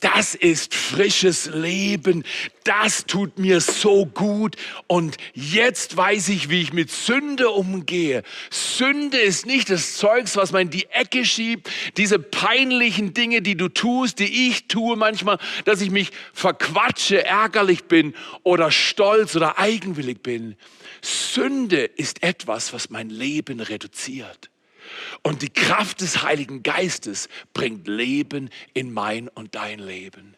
das 0.03 0.35
ist 0.35 0.75
frisches 0.75 1.45
Leben. 1.45 2.23
Das 2.65 3.05
tut 3.05 3.39
mir 3.39 3.61
so 3.61 4.05
gut. 4.05 4.57
Und 4.87 5.17
jetzt 5.33 5.95
weiß 5.95 6.29
ich, 6.29 6.49
wie 6.49 6.61
ich 6.61 6.73
mit 6.73 6.91
Sünde 6.91 7.49
umgehe. 7.49 8.23
Sünde 8.51 9.17
ist 9.17 9.45
nicht 9.45 9.69
das 9.69 9.95
Zeugs, 9.95 10.35
was 10.35 10.51
man 10.51 10.63
in 10.63 10.69
die 10.71 10.87
Ecke 10.89 11.23
schiebt. 11.23 11.69
Diese 11.95 12.19
peinlichen 12.19 13.13
Dinge, 13.13 13.41
die 13.41 13.55
du 13.55 13.69
tust, 13.69 14.19
die 14.19 14.49
ich 14.49 14.67
tue 14.67 14.97
manchmal, 14.97 15.39
dass 15.63 15.79
ich 15.79 15.89
mich 15.89 16.11
verquatsche, 16.33 17.23
ärgerlich 17.25 17.85
bin 17.85 18.13
oder 18.43 18.71
stolz 18.71 19.35
oder 19.37 19.57
eigenwillig 19.57 20.21
bin. 20.21 20.55
Sünde 21.01 21.83
ist 21.83 22.23
etwas, 22.23 22.73
was 22.73 22.89
mein 22.89 23.09
Leben 23.09 23.61
reduziert. 23.61 24.49
Und 25.21 25.41
die 25.41 25.49
Kraft 25.49 26.01
des 26.01 26.23
Heiligen 26.23 26.63
Geistes 26.63 27.29
bringt 27.53 27.87
Leben 27.87 28.49
in 28.73 28.93
mein 28.93 29.27
und 29.27 29.55
dein 29.55 29.79
Leben. 29.79 30.35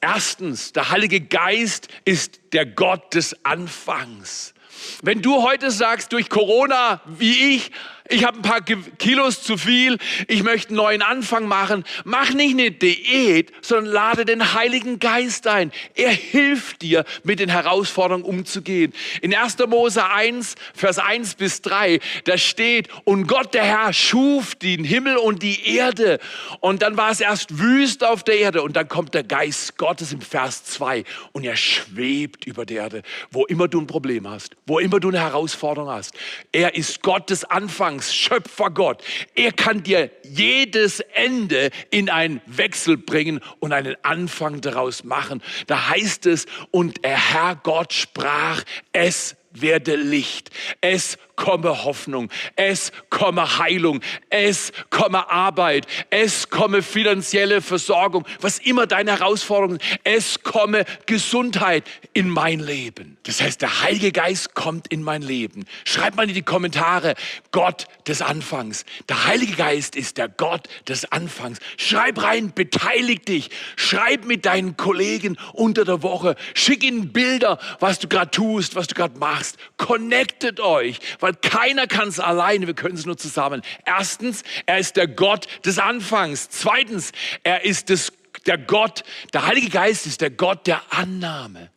Erstens, 0.00 0.72
der 0.72 0.90
Heilige 0.90 1.20
Geist 1.20 1.88
ist 2.04 2.40
der 2.52 2.64
Gott 2.64 3.14
des 3.14 3.44
Anfangs. 3.44 4.54
Wenn 5.02 5.20
du 5.20 5.42
heute 5.42 5.70
sagst, 5.70 6.12
durch 6.12 6.30
Corona, 6.30 7.02
wie 7.06 7.54
ich, 7.56 7.70
ich 8.10 8.24
habe 8.24 8.38
ein 8.38 8.42
paar 8.42 8.60
Kilos 8.60 9.42
zu 9.42 9.56
viel, 9.56 9.98
ich 10.26 10.42
möchte 10.42 10.68
einen 10.68 10.76
neuen 10.76 11.02
Anfang 11.02 11.46
machen. 11.46 11.84
Mach 12.04 12.32
nicht 12.32 12.52
eine 12.52 12.70
Diät, 12.70 13.52
sondern 13.62 13.92
lade 13.92 14.24
den 14.24 14.52
Heiligen 14.54 14.98
Geist 14.98 15.46
ein. 15.46 15.72
Er 15.94 16.10
hilft 16.10 16.82
dir, 16.82 17.04
mit 17.22 17.38
den 17.38 17.48
Herausforderungen 17.48 18.24
umzugehen. 18.24 18.92
In 19.22 19.34
1. 19.34 19.58
Mose 19.68 20.04
1, 20.04 20.56
Vers 20.74 20.98
1 20.98 21.34
bis 21.36 21.62
3, 21.62 22.00
da 22.24 22.36
steht, 22.36 22.88
und 23.04 23.26
Gott 23.26 23.54
der 23.54 23.64
Herr 23.64 23.92
schuf 23.92 24.54
den 24.54 24.84
Himmel 24.84 25.16
und 25.16 25.42
die 25.42 25.68
Erde. 25.76 26.18
Und 26.60 26.82
dann 26.82 26.96
war 26.96 27.10
es 27.10 27.20
erst 27.20 27.58
wüst 27.58 28.02
auf 28.02 28.24
der 28.24 28.38
Erde 28.38 28.62
und 28.62 28.74
dann 28.74 28.88
kommt 28.88 29.14
der 29.14 29.22
Geist 29.22 29.78
Gottes 29.78 30.12
im 30.12 30.20
Vers 30.20 30.64
2 30.64 31.04
und 31.32 31.44
er 31.44 31.56
schwebt 31.56 32.44
über 32.44 32.66
der 32.66 32.82
Erde, 32.82 33.02
wo 33.30 33.46
immer 33.46 33.68
du 33.68 33.80
ein 33.80 33.86
Problem 33.86 34.28
hast, 34.28 34.56
wo 34.66 34.78
immer 34.78 34.98
du 34.98 35.08
eine 35.08 35.20
Herausforderung 35.20 35.90
hast. 35.90 36.14
Er 36.50 36.74
ist 36.74 37.02
Gott 37.02 37.30
des 37.30 37.44
Anfangs. 37.44 37.99
Anfangs, 37.99 37.99
Schöpfer 38.02 38.70
Gott. 38.70 39.02
Er 39.34 39.52
kann 39.52 39.82
dir 39.82 40.10
jedes 40.22 41.00
Ende 41.00 41.70
in 41.90 42.08
einen 42.08 42.40
Wechsel 42.46 42.96
bringen 42.96 43.40
und 43.58 43.72
einen 43.72 43.96
Anfang 44.02 44.60
daraus 44.60 45.04
machen. 45.04 45.42
Da 45.66 45.90
heißt 45.90 46.26
es, 46.26 46.46
und 46.70 47.04
der 47.04 47.32
Herr 47.32 47.56
Gott 47.56 47.92
sprach, 47.92 48.62
es 48.92 49.36
werde 49.52 49.96
Licht. 49.96 50.50
Es 50.80 51.18
komme 51.40 51.84
Hoffnung, 51.84 52.28
es 52.54 52.92
komme 53.08 53.58
Heilung, 53.58 54.00
es 54.28 54.72
komme 54.90 55.30
Arbeit, 55.30 55.86
es 56.10 56.50
komme 56.50 56.82
finanzielle 56.82 57.62
Versorgung, 57.62 58.26
was 58.42 58.58
immer 58.58 58.86
deine 58.86 59.12
Herausforderungen 59.12 59.78
sind, 59.80 60.00
es 60.04 60.42
komme 60.42 60.84
Gesundheit 61.06 61.84
in 62.12 62.28
mein 62.28 62.60
Leben. 62.60 63.16
Das 63.22 63.40
heißt, 63.40 63.62
der 63.62 63.82
Heilige 63.82 64.12
Geist 64.12 64.54
kommt 64.54 64.88
in 64.88 65.02
mein 65.02 65.22
Leben. 65.22 65.64
Schreib 65.84 66.14
mal 66.14 66.28
in 66.28 66.34
die 66.34 66.42
Kommentare, 66.42 67.14
Gott 67.52 67.86
des 68.06 68.20
Anfangs. 68.20 68.84
Der 69.08 69.24
Heilige 69.24 69.54
Geist 69.54 69.96
ist 69.96 70.18
der 70.18 70.28
Gott 70.28 70.68
des 70.88 71.10
Anfangs. 71.10 71.58
Schreib 71.78 72.22
rein, 72.22 72.52
beteilig 72.54 73.24
dich. 73.24 73.48
Schreib 73.76 74.26
mit 74.26 74.44
deinen 74.44 74.76
Kollegen 74.76 75.38
unter 75.54 75.86
der 75.86 76.02
Woche. 76.02 76.36
Schick 76.52 76.84
ihnen 76.84 77.12
Bilder, 77.12 77.58
was 77.78 77.98
du 77.98 78.08
gerade 78.08 78.30
tust, 78.30 78.76
was 78.76 78.86
du 78.86 78.94
gerade 78.94 79.18
machst. 79.18 79.39
Connectet 79.78 80.60
euch, 80.60 81.00
weil 81.18 81.30
weil 81.30 81.36
keiner 81.36 81.86
kann 81.86 82.08
es 82.08 82.18
alleine, 82.18 82.66
wir 82.66 82.74
können 82.74 82.96
es 82.96 83.06
nur 83.06 83.16
zusammen. 83.16 83.62
Erstens, 83.86 84.42
er 84.66 84.78
ist 84.78 84.96
der 84.96 85.06
Gott 85.06 85.46
des 85.64 85.78
Anfangs. 85.78 86.48
Zweitens, 86.50 87.12
er 87.44 87.64
ist 87.64 87.88
des, 87.88 88.12
der 88.46 88.58
Gott, 88.58 89.04
der 89.32 89.46
Heilige 89.46 89.70
Geist 89.70 90.06
ist 90.06 90.22
der 90.22 90.30
Gott 90.30 90.66
der 90.66 90.82
Annahme. 90.90 91.70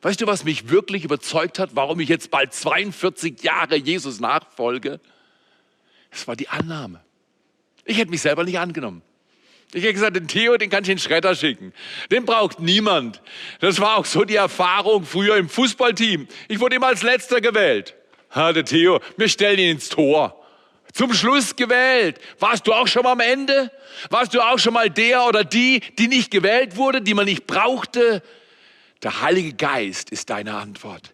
Weißt 0.00 0.20
du, 0.20 0.26
was 0.26 0.44
mich 0.44 0.70
wirklich 0.70 1.04
überzeugt 1.04 1.58
hat, 1.58 1.70
warum 1.74 2.00
ich 2.00 2.08
jetzt 2.08 2.30
bald 2.30 2.54
42 2.54 3.42
Jahre 3.42 3.76
Jesus 3.76 4.18
nachfolge? 4.18 4.98
Es 6.10 6.26
war 6.26 6.36
die 6.36 6.48
Annahme. 6.48 7.02
Ich 7.84 7.98
hätte 7.98 8.10
mich 8.10 8.22
selber 8.22 8.44
nicht 8.44 8.58
angenommen. 8.58 9.02
Ich 9.72 9.82
hätte 9.82 9.94
gesagt, 9.94 10.16
den 10.16 10.28
Theo, 10.28 10.56
den 10.56 10.70
kann 10.70 10.84
ich 10.84 10.90
in 10.90 10.96
den 10.96 11.02
Schredder 11.02 11.34
schicken. 11.34 11.72
Den 12.10 12.24
braucht 12.24 12.60
niemand. 12.60 13.20
Das 13.60 13.80
war 13.80 13.96
auch 13.96 14.04
so 14.04 14.24
die 14.24 14.36
Erfahrung 14.36 15.04
früher 15.04 15.36
im 15.36 15.48
Fußballteam. 15.48 16.28
Ich 16.48 16.60
wurde 16.60 16.76
immer 16.76 16.86
als 16.86 17.02
Letzter 17.02 17.40
gewählt. 17.40 17.94
Ha, 18.34 18.52
der 18.52 18.64
Theo, 18.64 19.00
wir 19.16 19.28
stellen 19.28 19.58
ihn 19.58 19.70
ins 19.72 19.88
Tor. 19.88 20.42
Zum 20.92 21.12
Schluss 21.12 21.56
gewählt. 21.56 22.18
Warst 22.38 22.66
du 22.66 22.72
auch 22.72 22.86
schon 22.86 23.02
mal 23.02 23.12
am 23.12 23.20
Ende? 23.20 23.70
Warst 24.08 24.32
du 24.34 24.40
auch 24.40 24.58
schon 24.58 24.72
mal 24.72 24.88
der 24.88 25.26
oder 25.26 25.44
die, 25.44 25.80
die 25.98 26.08
nicht 26.08 26.30
gewählt 26.30 26.76
wurde, 26.76 27.02
die 27.02 27.12
man 27.12 27.26
nicht 27.26 27.46
brauchte? 27.46 28.22
Der 29.02 29.20
Heilige 29.20 29.52
Geist 29.52 30.10
ist 30.10 30.30
deine 30.30 30.54
Antwort. 30.54 31.12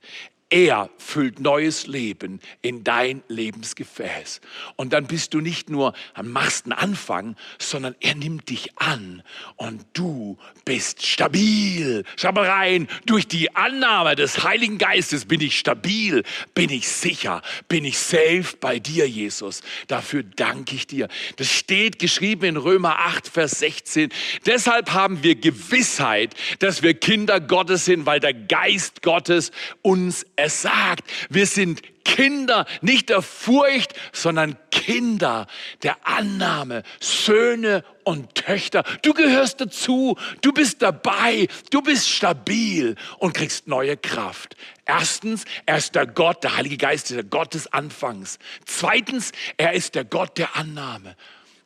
Er 0.53 0.91
füllt 0.99 1.41
neues 1.41 1.87
Leben 1.87 2.38
in 2.61 2.85
dein 2.85 3.23
Lebensgefäß. 3.29 4.43
Und 4.77 4.93
dann 4.93 5.07
bist 5.07 5.33
du 5.33 5.41
nicht 5.41 5.71
nur, 5.71 5.95
machst 6.23 6.67
einen 6.67 6.75
Anfang, 6.75 7.37
sondern 7.59 7.97
er 8.01 8.15
nimmt 8.15 8.51
dich 8.51 8.77
an 8.77 9.23
und 9.57 9.83
du 9.95 10.37
bist 10.67 11.07
stabil. 11.07 12.05
Schau 12.17 12.33
mal 12.33 12.45
rein, 12.45 12.87
durch 13.07 13.27
die 13.27 13.57
Annahme 13.57 14.15
des 14.15 14.45
Heiligen 14.45 14.77
Geistes 14.77 15.25
bin 15.25 15.41
ich 15.41 15.59
stabil, 15.59 16.23
bin 16.53 16.69
ich 16.69 16.87
sicher, 16.87 17.41
bin 17.69 17.87
ich 17.87 17.99
safe 17.99 18.55
bei 18.61 18.79
dir, 18.79 19.09
Jesus. 19.09 19.62
Dafür 19.87 20.23
danke 20.23 20.75
ich 20.75 20.87
dir. 20.87 21.09
Das 21.37 21.51
steht 21.51 21.99
geschrieben 21.99 22.45
in 22.45 22.57
Römer 22.59 22.99
8, 22.99 23.27
Vers 23.27 23.53
16. 23.53 24.11
Deshalb 24.45 24.93
haben 24.93 25.23
wir 25.23 25.35
Gewissheit, 25.35 26.35
dass 26.59 26.83
wir 26.83 26.93
Kinder 26.93 27.41
Gottes 27.41 27.87
sind, 27.87 28.05
weil 28.05 28.21
der 28.21 28.35
Geist 28.35 29.01
Gottes 29.01 29.51
uns 29.81 30.27
es 30.43 30.63
sagt, 30.63 31.05
wir 31.31 31.47
sind 31.47 31.83
Kinder 32.05 32.67
nicht 32.81 33.09
der 33.09 33.23
Furcht, 33.23 33.95
sondern 34.13 34.57
Kinder 34.71 35.47
der 35.83 35.97
Annahme, 36.07 36.83
Söhne 37.01 37.85
und 38.05 38.35
Töchter. 38.35 38.83
Du 39.03 39.15
gehörst 39.15 39.61
dazu, 39.61 40.19
du 40.41 40.53
bist 40.53 40.83
dabei, 40.83 41.47
du 41.71 41.81
bist 41.81 42.09
stabil 42.09 42.97
und 43.19 43.35
kriegst 43.35 43.69
neue 43.69 43.97
Kraft. 43.97 44.57
Erstens, 44.85 45.45
er 45.65 45.79
ist 45.79 45.95
der 45.95 46.07
Gott, 46.07 46.43
der 46.43 46.57
Heilige 46.57 46.77
Geist, 46.77 47.11
der 47.11 47.23
Gott 47.23 47.55
des 47.55 47.73
Anfangs. 47.73 48.39
Zweitens, 48.67 49.33
er 49.57 49.73
ist 49.73 49.95
der 49.95 50.05
Gott 50.05 50.39
der 50.39 50.57
Annahme 50.57 51.17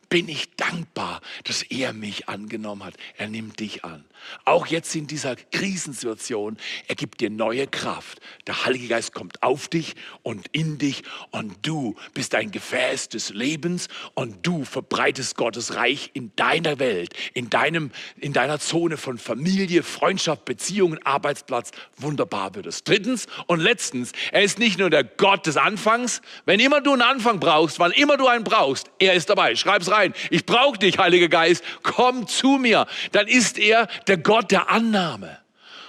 bin 0.09 0.29
ich 0.29 0.55
dankbar, 0.57 1.21
dass 1.45 1.62
er 1.62 1.93
mich 1.93 2.29
angenommen 2.29 2.85
hat. 2.85 2.95
Er 3.17 3.29
nimmt 3.29 3.59
dich 3.61 3.85
an. 3.85 4.05
Auch 4.44 4.66
jetzt 4.66 4.94
in 4.94 5.07
dieser 5.07 5.37
Krisensituation, 5.37 6.57
er 6.88 6.94
gibt 6.94 7.20
dir 7.20 7.31
neue 7.31 7.66
Kraft. 7.66 8.20
Der 8.46 8.64
Heilige 8.64 8.88
Geist 8.88 9.12
kommt 9.12 9.42
auf 9.42 9.68
dich 9.68 9.94
und 10.22 10.46
in 10.52 10.79
dich 10.79 11.02
und 11.31 11.55
du 11.62 11.96
bist 12.14 12.35
ein 12.35 12.50
Gefäß 12.50 13.09
des 13.09 13.31
Lebens 13.31 13.88
und 14.14 14.46
du 14.46 14.64
verbreitest 14.64 15.37
Gottes 15.37 15.74
Reich 15.74 16.11
in 16.14 16.33
deiner 16.37 16.79
Welt, 16.79 17.14
in, 17.35 17.50
deinem, 17.50 17.90
in 18.18 18.33
deiner 18.33 18.59
Zone 18.59 18.96
von 18.96 19.18
Familie, 19.18 19.83
Freundschaft, 19.83 20.44
Beziehungen, 20.44 21.05
Arbeitsplatz. 21.05 21.70
Wunderbar 21.96 22.55
wird 22.55 22.66
es. 22.66 22.85
Drittens 22.85 23.26
und 23.46 23.61
letztens, 23.61 24.12
er 24.33 24.42
ist 24.42 24.59
nicht 24.59 24.79
nur 24.79 24.90
der 24.90 25.05
Gott 25.05 25.46
des 25.46 25.57
Anfangs. 25.57 26.22
Wenn 26.44 26.61
immer 26.61 26.81
du 26.81 26.92
einen 26.92 27.02
Anfang 27.02 27.40
brauchst, 27.40 27.79
wann 27.79 27.92
immer 27.92 28.16
du 28.16 28.26
einen 28.26 28.44
brauchst, 28.44 28.90
er 28.98 29.14
ist 29.14 29.31
dabei. 29.31 29.55
Schreib's 29.55 29.90
rein. 29.90 30.14
Ich 30.31 30.46
brauche 30.46 30.79
dich, 30.79 30.98
Heiliger 30.98 31.29
Geist. 31.29 31.64
Komm 31.83 32.26
zu 32.26 32.59
mir. 32.59 32.87
Dann 33.12 33.26
ist 33.26 33.59
er 33.59 33.88
der 34.07 34.15
Gott 34.18 34.50
der 34.50 34.70
Annahme. 34.70 35.38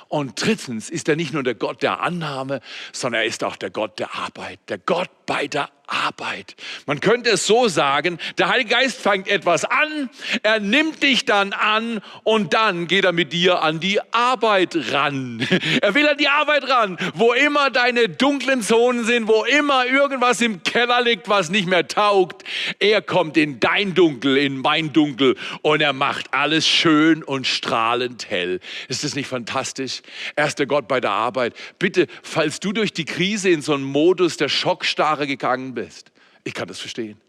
Und 0.10 0.42
drittens 0.42 0.90
ist 0.90 1.10
er 1.10 1.16
nicht 1.16 1.34
nur 1.34 1.44
der 1.44 1.56
Gott 1.56 1.82
der 1.82 2.02
Annahme, 2.02 2.62
sondern 2.94 3.22
er 3.22 3.28
ist 3.28 3.44
auch 3.44 3.58
der 3.58 3.70
Gott 3.70 4.00
der 4.00 4.16
Arbeit, 4.16 4.60
der 4.70 4.78
Gott 4.78 5.10
bei 5.26 5.48
der 5.48 5.70
Arbeit. 5.88 6.56
Man 6.86 7.00
könnte 7.00 7.30
es 7.32 7.48
so 7.48 7.68
sagen, 7.68 8.20
der 8.38 8.50
Heilige 8.50 8.72
Geist 8.72 9.02
fängt 9.02 9.28
etwas 9.28 9.64
an, 9.64 10.10
er 10.44 10.60
nimmt 10.60 11.02
dich 11.02 11.26
dann 11.26 11.54
an 11.54 12.02
und 12.24 12.54
dann 12.54 12.88
geht 12.88 13.06
er 13.06 13.14
mit 13.14 13.32
dir 13.32 13.62
an 13.62 13.80
die 13.80 14.00
Arbeit 14.14 14.76
ran. 14.92 15.46
Er 15.82 15.94
will 15.94 16.08
an 16.08 16.18
die 16.18 16.28
Arbeit 16.28 16.68
ran, 16.70 16.98
wo 17.14 17.34
immer 17.34 17.70
deine 17.70 18.10
dunklen 18.10 18.62
Zonen 18.62 19.06
sind, 19.06 19.28
wo 19.28 19.44
immer 19.46 19.86
irgendwas 19.86 20.42
im 20.42 20.64
Keller 20.64 21.02
liegt, 21.02 21.30
was 21.30 21.50
nicht 21.50 21.68
mehr 21.68 21.88
taugt. 21.88 22.44
Er 22.80 23.02
kommt 23.02 23.38
in 23.38 23.60
dein 23.60 23.94
Dunkel, 23.94 24.38
in 24.38 24.58
mein 24.58 24.92
Dunkel 24.92 25.36
und 25.62 25.82
er 25.82 25.94
macht 25.94 26.34
alles 26.34 26.68
schön 26.68 27.24
und 27.24 27.48
strahlend 27.48 28.30
hell. 28.30 28.60
Ist 28.88 29.04
das 29.04 29.16
nicht 29.16 29.28
fantastisch? 29.28 30.02
Er 30.36 30.48
ist 30.48 30.60
der 30.60 30.66
Gott 30.66 30.88
bei 30.88 31.00
der 31.00 31.12
Arbeit. 31.12 31.54
Bitte, 31.80 32.08
falls 32.24 32.60
du 32.60 32.74
durch 32.74 32.92
die 32.92 33.06
Krise 33.06 33.50
in 33.50 33.62
so 33.62 33.74
einen 33.74 33.84
Modus 33.84 34.38
der 34.38 34.50
Schockstarre 34.50 35.28
gegangen 35.28 35.77
bist, 35.78 36.12
ich 36.44 36.56
kann 36.56 36.68
das 36.68 36.80
verstehen. 36.80 37.22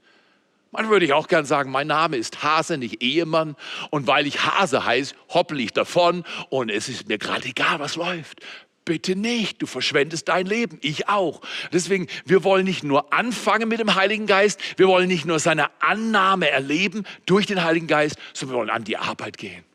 Manchmal 0.70 0.96
würde 0.96 1.06
ich 1.06 1.12
auch 1.12 1.28
gern 1.28 1.44
sagen, 1.44 1.70
mein 1.70 1.86
Name 1.86 2.16
ist 2.16 2.42
Hase, 2.42 2.78
nicht 2.78 3.02
Ehemann. 3.02 3.56
Und 3.90 4.06
weil 4.06 4.26
ich 4.26 4.44
Hase 4.44 4.84
heiße, 4.84 5.14
hoppel 5.28 5.60
ich 5.60 5.72
davon 5.72 6.24
und 6.50 6.70
es 6.70 6.88
ist 6.88 7.08
mir 7.08 7.18
gerade 7.18 7.46
egal, 7.46 7.78
was 7.78 7.96
läuft. 7.96 8.40
Bitte 8.84 9.16
nicht, 9.16 9.60
du 9.60 9.66
verschwendest 9.66 10.28
dein 10.28 10.46
Leben, 10.46 10.78
ich 10.80 11.08
auch. 11.08 11.42
Deswegen, 11.72 12.06
wir 12.24 12.42
wollen 12.42 12.64
nicht 12.64 12.84
nur 12.84 13.12
anfangen 13.12 13.68
mit 13.68 13.80
dem 13.80 13.94
Heiligen 13.94 14.26
Geist, 14.26 14.60
wir 14.78 14.88
wollen 14.88 15.08
nicht 15.08 15.26
nur 15.26 15.38
seine 15.38 15.70
Annahme 15.80 16.50
erleben 16.50 17.04
durch 17.26 17.44
den 17.44 17.62
Heiligen 17.62 17.86
Geist, 17.86 18.16
sondern 18.32 18.54
wir 18.54 18.58
wollen 18.60 18.70
an 18.70 18.84
die 18.84 18.96
Arbeit 18.96 19.36
gehen. 19.36 19.67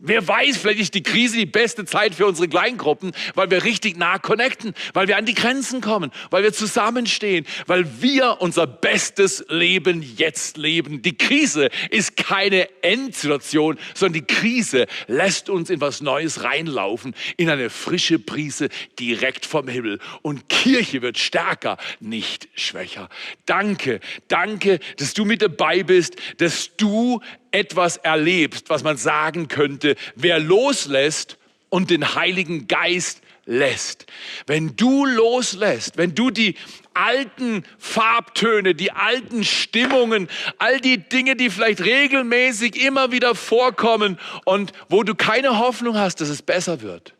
Wer 0.00 0.26
weiß, 0.26 0.58
vielleicht 0.58 0.80
ist 0.80 0.94
die 0.94 1.02
Krise 1.02 1.36
die 1.36 1.46
beste 1.46 1.84
Zeit 1.84 2.14
für 2.14 2.26
unsere 2.26 2.48
Kleingruppen, 2.48 3.12
weil 3.34 3.50
wir 3.50 3.64
richtig 3.64 3.96
nah 3.96 4.18
connecten, 4.18 4.74
weil 4.92 5.08
wir 5.08 5.16
an 5.16 5.26
die 5.26 5.34
Grenzen 5.34 5.80
kommen, 5.80 6.12
weil 6.30 6.44
wir 6.44 6.52
zusammenstehen, 6.52 7.46
weil 7.66 8.00
wir 8.00 8.36
unser 8.40 8.66
bestes 8.66 9.44
Leben 9.48 10.02
jetzt 10.02 10.56
leben. 10.56 11.02
Die 11.02 11.16
Krise 11.16 11.68
ist 11.90 12.16
keine 12.16 12.68
Endsituation, 12.82 13.78
sondern 13.94 14.24
die 14.24 14.34
Krise 14.34 14.86
lässt 15.08 15.50
uns 15.50 15.68
in 15.68 15.80
was 15.80 16.00
Neues 16.00 16.44
reinlaufen, 16.44 17.14
in 17.36 17.50
eine 17.50 17.68
frische 17.68 18.20
Prise 18.20 18.68
direkt 19.00 19.46
vom 19.46 19.66
Himmel. 19.66 19.98
Und 20.22 20.48
Kirche 20.48 21.02
wird 21.02 21.18
stärker, 21.18 21.76
nicht 21.98 22.48
schwächer. 22.54 23.08
Danke, 23.46 24.00
danke, 24.28 24.78
dass 24.96 25.14
du 25.14 25.24
mit 25.24 25.42
dabei 25.42 25.82
bist, 25.82 26.16
dass 26.38 26.76
du 26.76 27.20
etwas 27.58 27.96
erlebst, 27.96 28.70
was 28.70 28.82
man 28.82 28.96
sagen 28.96 29.48
könnte, 29.48 29.96
wer 30.14 30.38
loslässt 30.38 31.38
und 31.68 31.90
den 31.90 32.14
Heiligen 32.14 32.68
Geist 32.68 33.20
lässt. 33.44 34.06
Wenn 34.46 34.76
du 34.76 35.06
loslässt, 35.06 35.96
wenn 35.96 36.14
du 36.14 36.30
die 36.30 36.54
alten 36.94 37.64
Farbtöne, 37.78 38.74
die 38.74 38.92
alten 38.92 39.42
Stimmungen, 39.42 40.28
all 40.58 40.80
die 40.80 40.98
Dinge, 40.98 41.34
die 41.34 41.48
vielleicht 41.48 41.80
regelmäßig 41.80 42.76
immer 42.76 43.10
wieder 43.10 43.34
vorkommen 43.34 44.18
und 44.44 44.72
wo 44.88 45.02
du 45.02 45.14
keine 45.14 45.58
Hoffnung 45.58 45.96
hast, 45.96 46.20
dass 46.20 46.28
es 46.28 46.42
besser 46.42 46.82
wird. 46.82 47.14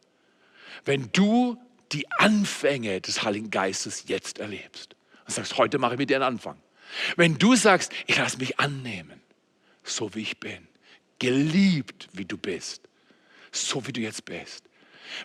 Wenn 0.84 1.10
du 1.12 1.58
die 1.92 2.06
Anfänge 2.18 3.00
des 3.00 3.22
Heiligen 3.22 3.50
Geistes 3.50 4.04
jetzt 4.06 4.38
erlebst 4.38 4.96
und 5.26 5.34
sagst, 5.34 5.56
heute 5.56 5.78
mache 5.78 5.94
ich 5.94 5.98
mit 5.98 6.10
dir 6.10 6.16
einen 6.16 6.34
Anfang. 6.34 6.56
Wenn 7.16 7.38
du 7.38 7.56
sagst, 7.56 7.92
ich 8.06 8.16
lasse 8.16 8.38
mich 8.38 8.58
annehmen, 8.60 9.20
so 9.88 10.14
wie 10.14 10.22
ich 10.22 10.38
bin. 10.38 10.66
Geliebt, 11.18 12.08
wie 12.12 12.24
du 12.24 12.36
bist. 12.36 12.82
So 13.50 13.86
wie 13.86 13.92
du 13.92 14.00
jetzt 14.00 14.24
bist. 14.24 14.64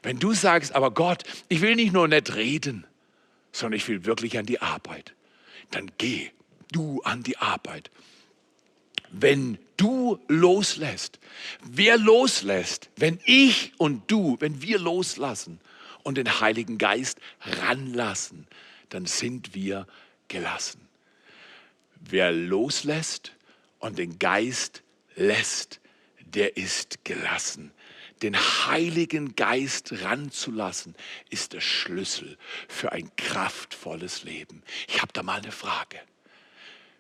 Wenn 0.01 0.19
du 0.19 0.33
sagst, 0.33 0.73
aber 0.73 0.91
Gott, 0.91 1.23
ich 1.49 1.61
will 1.61 1.75
nicht 1.75 1.93
nur 1.93 2.07
nett 2.07 2.35
reden, 2.35 2.85
sondern 3.51 3.77
ich 3.77 3.87
will 3.87 4.05
wirklich 4.05 4.37
an 4.37 4.45
die 4.45 4.61
Arbeit, 4.61 5.13
dann 5.71 5.91
geh 5.97 6.31
du 6.71 7.01
an 7.03 7.23
die 7.23 7.37
Arbeit. 7.37 7.91
Wenn 9.11 9.59
du 9.77 10.19
loslässt, 10.27 11.19
wer 11.63 11.97
loslässt, 11.97 12.89
wenn 12.95 13.19
ich 13.25 13.73
und 13.77 14.09
du, 14.09 14.37
wenn 14.39 14.61
wir 14.61 14.79
loslassen 14.79 15.59
und 16.01 16.17
den 16.17 16.39
Heiligen 16.39 16.77
Geist 16.77 17.19
ranlassen, 17.41 18.47
dann 18.89 19.05
sind 19.05 19.53
wir 19.53 19.87
gelassen. 20.27 20.81
Wer 21.99 22.31
loslässt, 22.31 23.33
und 23.83 23.97
den 23.97 24.17
Geist 24.17 24.81
lässt, 25.15 25.81
der 26.25 26.55
ist 26.55 27.03
gelassen. 27.03 27.73
Den 28.21 28.37
Heiligen 28.37 29.35
Geist 29.35 30.03
ranzulassen, 30.03 30.95
ist 31.29 31.51
der 31.51 31.59
Schlüssel 31.59 32.37
für 32.69 32.93
ein 32.93 33.13
kraftvolles 33.17 34.23
Leben. 34.23 34.63
Ich 34.87 35.01
habe 35.01 35.11
da 35.11 35.21
mal 35.21 35.41
eine 35.41 35.51
Frage. 35.51 35.99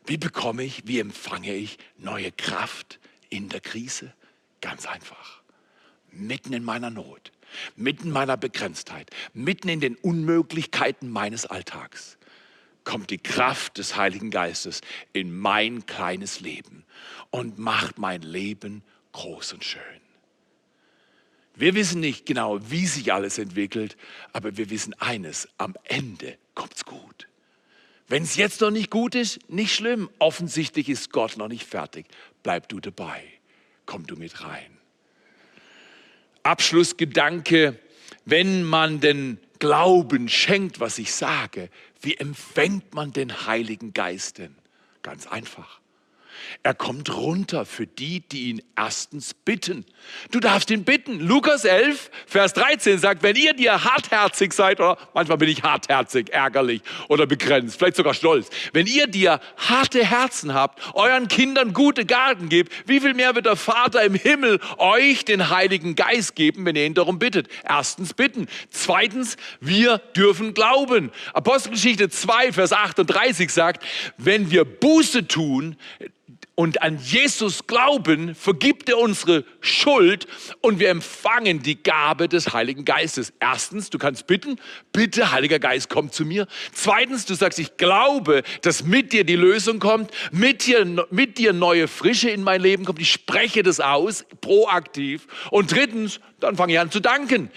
Wie 0.05 0.17
bekomme 0.17 0.63
ich, 0.63 0.85
wie 0.85 0.99
empfange 0.99 1.55
ich 1.55 1.77
neue 1.97 2.33
Kraft 2.33 2.99
in 3.29 3.47
der 3.47 3.61
Krise? 3.61 4.13
Ganz 4.59 4.85
einfach. 4.85 5.41
Mitten 6.11 6.51
in 6.51 6.65
meiner 6.65 6.89
Not, 6.89 7.31
mitten 7.77 8.07
in 8.07 8.11
meiner 8.11 8.35
Begrenztheit, 8.35 9.09
mitten 9.33 9.69
in 9.69 9.79
den 9.79 9.95
Unmöglichkeiten 9.95 11.09
meines 11.09 11.45
Alltags 11.45 12.17
kommt 12.83 13.09
die 13.09 13.17
Kraft 13.17 13.77
des 13.77 13.95
Heiligen 13.95 14.31
Geistes 14.31 14.81
in 15.13 15.37
mein 15.37 15.85
kleines 15.85 16.39
Leben 16.39 16.85
und 17.29 17.57
macht 17.57 17.97
mein 17.97 18.21
Leben 18.21 18.83
groß 19.13 19.53
und 19.53 19.63
schön. 19.63 19.81
Wir 21.55 21.75
wissen 21.75 21.99
nicht 21.99 22.25
genau, 22.25 22.59
wie 22.69 22.87
sich 22.87 23.13
alles 23.13 23.37
entwickelt, 23.37 23.95
aber 24.31 24.57
wir 24.57 24.69
wissen 24.69 24.93
eines, 24.99 25.47
am 25.57 25.75
Ende 25.83 26.37
kommt's 26.55 26.83
gut. 26.83 27.27
Wenn 28.07 28.23
es 28.23 28.35
jetzt 28.35 28.61
noch 28.61 28.71
nicht 28.71 28.89
gut 28.89 29.15
ist, 29.15 29.39
nicht 29.49 29.73
schlimm. 29.73 30.09
Offensichtlich 30.19 30.89
ist 30.89 31.11
Gott 31.11 31.37
noch 31.37 31.47
nicht 31.47 31.65
fertig. 31.65 32.05
Bleib 32.43 32.67
du 32.69 32.79
dabei. 32.79 33.23
Komm 33.85 34.05
du 34.05 34.15
mit 34.15 34.43
rein. 34.43 34.77
Abschlussgedanke, 36.43 37.79
wenn 38.25 38.63
man 38.63 38.99
den 38.99 39.39
Glauben 39.63 40.27
schenkt, 40.27 40.81
was 40.81 40.97
ich 40.97 41.13
sage, 41.13 41.69
wie 42.01 42.17
empfängt 42.17 42.93
man 42.93 43.13
den 43.13 43.47
Heiligen 43.47 43.93
Geist 43.93 44.39
denn? 44.39 44.57
Ganz 45.03 45.25
einfach. 45.25 45.79
Er 46.61 46.73
kommt 46.73 47.13
runter 47.13 47.65
für 47.65 47.87
die, 47.87 48.21
die 48.21 48.49
ihn 48.49 48.61
erstens 48.75 49.33
bitten. 49.33 49.85
Du 50.31 50.39
darfst 50.39 50.69
ihn 50.71 50.83
bitten. 50.83 51.19
Lukas 51.19 51.65
11, 51.65 52.11
Vers 52.25 52.53
13 52.53 52.99
sagt, 52.99 53.23
wenn 53.23 53.35
ihr 53.35 53.53
dir 53.53 53.83
hartherzig 53.83 54.53
seid, 54.53 54.79
oder 54.79 54.97
manchmal 55.13 55.37
bin 55.37 55.49
ich 55.49 55.63
hartherzig, 55.63 56.31
ärgerlich 56.31 56.81
oder 57.09 57.25
begrenzt, 57.25 57.77
vielleicht 57.77 57.97
sogar 57.97 58.13
stolz. 58.13 58.49
Wenn 58.71 58.87
ihr 58.87 59.07
dir 59.07 59.39
harte 59.57 60.05
Herzen 60.05 60.53
habt, 60.53 60.81
euren 60.95 61.27
Kindern 61.27 61.73
gute 61.73 62.05
Garten 62.05 62.49
gebt, 62.49 62.71
wie 62.87 62.99
viel 62.99 63.13
mehr 63.13 63.35
wird 63.35 63.45
der 63.45 63.55
Vater 63.55 64.03
im 64.03 64.15
Himmel 64.15 64.59
euch 64.77 65.25
den 65.25 65.49
Heiligen 65.49 65.95
Geist 65.95 66.35
geben, 66.35 66.65
wenn 66.65 66.75
ihr 66.75 66.85
ihn 66.85 66.93
darum 66.93 67.19
bittet? 67.19 67.47
Erstens 67.67 68.13
bitten. 68.13 68.47
Zweitens, 68.69 69.37
wir 69.59 69.97
dürfen 70.15 70.53
glauben. 70.53 71.11
Apostelgeschichte 71.33 72.09
2, 72.09 72.53
Vers 72.53 72.73
38 72.73 73.49
sagt, 73.49 73.83
wenn 74.17 74.51
wir 74.51 74.65
Buße 74.65 75.27
tun, 75.27 75.77
und 76.55 76.83
an 76.83 76.99
Jesus 76.99 77.65
glauben, 77.65 78.35
vergibt 78.35 78.87
er 78.87 78.99
unsere 78.99 79.43
Schuld 79.59 80.27
und 80.61 80.79
wir 80.79 80.89
empfangen 80.89 81.63
die 81.63 81.81
Gabe 81.81 82.29
des 82.29 82.53
Heiligen 82.53 82.85
Geistes. 82.85 83.33
Erstens, 83.39 83.89
du 83.89 83.97
kannst 83.97 84.27
bitten, 84.27 84.59
bitte, 84.91 85.31
Heiliger 85.31 85.57
Geist, 85.57 85.89
komm 85.89 86.11
zu 86.11 86.25
mir. 86.25 86.45
Zweitens, 86.71 87.25
du 87.25 87.33
sagst, 87.33 87.57
ich 87.57 87.77
glaube, 87.77 88.43
dass 88.61 88.83
mit 88.83 89.13
dir 89.13 89.23
die 89.23 89.35
Lösung 89.35 89.79
kommt, 89.79 90.11
mit 90.31 90.67
dir, 90.67 90.85
mit 91.09 91.39
dir 91.39 91.53
neue 91.53 91.87
Frische 91.87 92.29
in 92.29 92.43
mein 92.43 92.61
Leben 92.61 92.85
kommt. 92.85 93.01
Ich 93.01 93.11
spreche 93.11 93.63
das 93.63 93.79
aus, 93.79 94.23
proaktiv. 94.41 95.25
Und 95.49 95.71
drittens, 95.71 96.19
dann 96.39 96.55
fange 96.55 96.73
ich 96.73 96.79
an 96.79 96.91
zu 96.91 96.99
danken. 96.99 97.49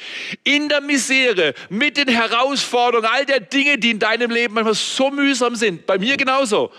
In 0.42 0.70
der 0.70 0.80
Misere, 0.80 1.52
mit 1.68 1.98
den 1.98 2.08
Herausforderungen, 2.08 3.10
all 3.12 3.26
der 3.26 3.40
Dinge, 3.40 3.76
die 3.76 3.90
in 3.90 3.98
deinem 3.98 4.30
Leben 4.30 4.54
manchmal 4.54 4.74
so 4.74 5.10
mühsam 5.10 5.54
sind, 5.54 5.84
bei 5.84 5.98
mir 5.98 6.16
genauso 6.16 6.72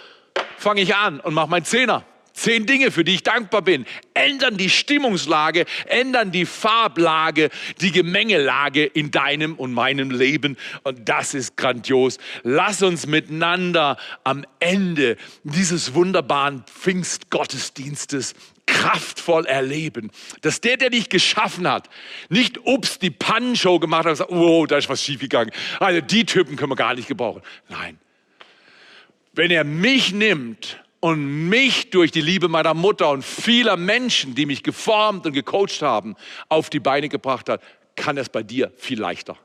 fange 0.58 0.82
ich 0.82 0.96
an 0.96 1.20
und 1.20 1.34
mache 1.34 1.50
meinen 1.50 1.66
Zehner. 1.66 2.04
Zehn 2.38 2.68
Dinge, 2.68 2.92
für 2.92 3.04
die 3.04 3.16
ich 3.16 3.24
dankbar 3.24 3.64
bin, 3.64 3.88
ändern 4.14 4.58
die 4.58 4.70
Stimmungslage, 4.70 5.66
ändern 5.88 6.32
die 6.32 6.46
Farblage, 6.46 7.50
die 7.82 7.92
Gemengelage 7.92 8.86
in 8.86 9.10
deinem 9.10 9.56
und 9.56 9.74
meinem 9.74 10.12
Leben. 10.12 10.56
Und 10.84 11.10
das 11.10 11.34
ist 11.34 11.58
grandios. 11.58 12.20
Lass 12.44 12.84
uns 12.84 13.08
miteinander 13.08 13.98
am 14.24 14.46
Ende 14.60 15.18
dieses 15.44 15.96
wunderbaren 15.96 16.64
Pfingstgottesdienstes 16.68 18.36
kraftvoll 18.68 19.48
erleben, 19.48 20.12
dass 20.42 20.62
der, 20.62 20.78
der 20.78 20.92
dich 20.92 21.10
geschaffen 21.10 21.68
hat, 21.68 21.90
nicht 22.30 22.60
ups 22.66 23.00
die 23.00 23.10
Pannenshow 23.10 23.80
gemacht 23.80 24.06
hat 24.06 24.12
und 24.12 24.16
sagt, 24.18 24.32
oh, 24.32 24.68
da 24.68 24.78
ist 24.78 24.90
was 24.90 25.02
schiefgegangen. 25.02 25.52
Also 25.80 26.02
die 26.02 26.26
Typen 26.26 26.56
können 26.56 26.72
wir 26.72 26.76
gar 26.76 26.94
nicht 26.94 27.08
gebrauchen. 27.08 27.42
Nein, 27.68 27.98
wenn 29.38 29.52
er 29.52 29.64
mich 29.64 30.14
nimmt 30.14 30.84
und 31.00 31.48
mich 31.50 31.92
durch 31.92 32.12
die 32.12 32.22
Liebe 32.22 32.48
meiner 32.48 32.74
Mutter 32.74 33.10
und 33.12 33.24
vieler 33.24 33.78
Menschen, 33.78 34.34
die 34.34 34.46
mich 34.46 34.64
geformt 34.64 35.26
und 35.26 35.34
gecoacht 35.34 35.82
haben, 35.82 36.16
auf 36.50 36.70
die 36.70 36.80
Beine 36.80 37.08
gebracht 37.08 37.48
hat, 37.48 37.62
kann 37.96 38.18
es 38.18 38.30
bei 38.30 38.44
dir 38.44 38.72
viel 38.76 39.00
leichter. 39.00 39.38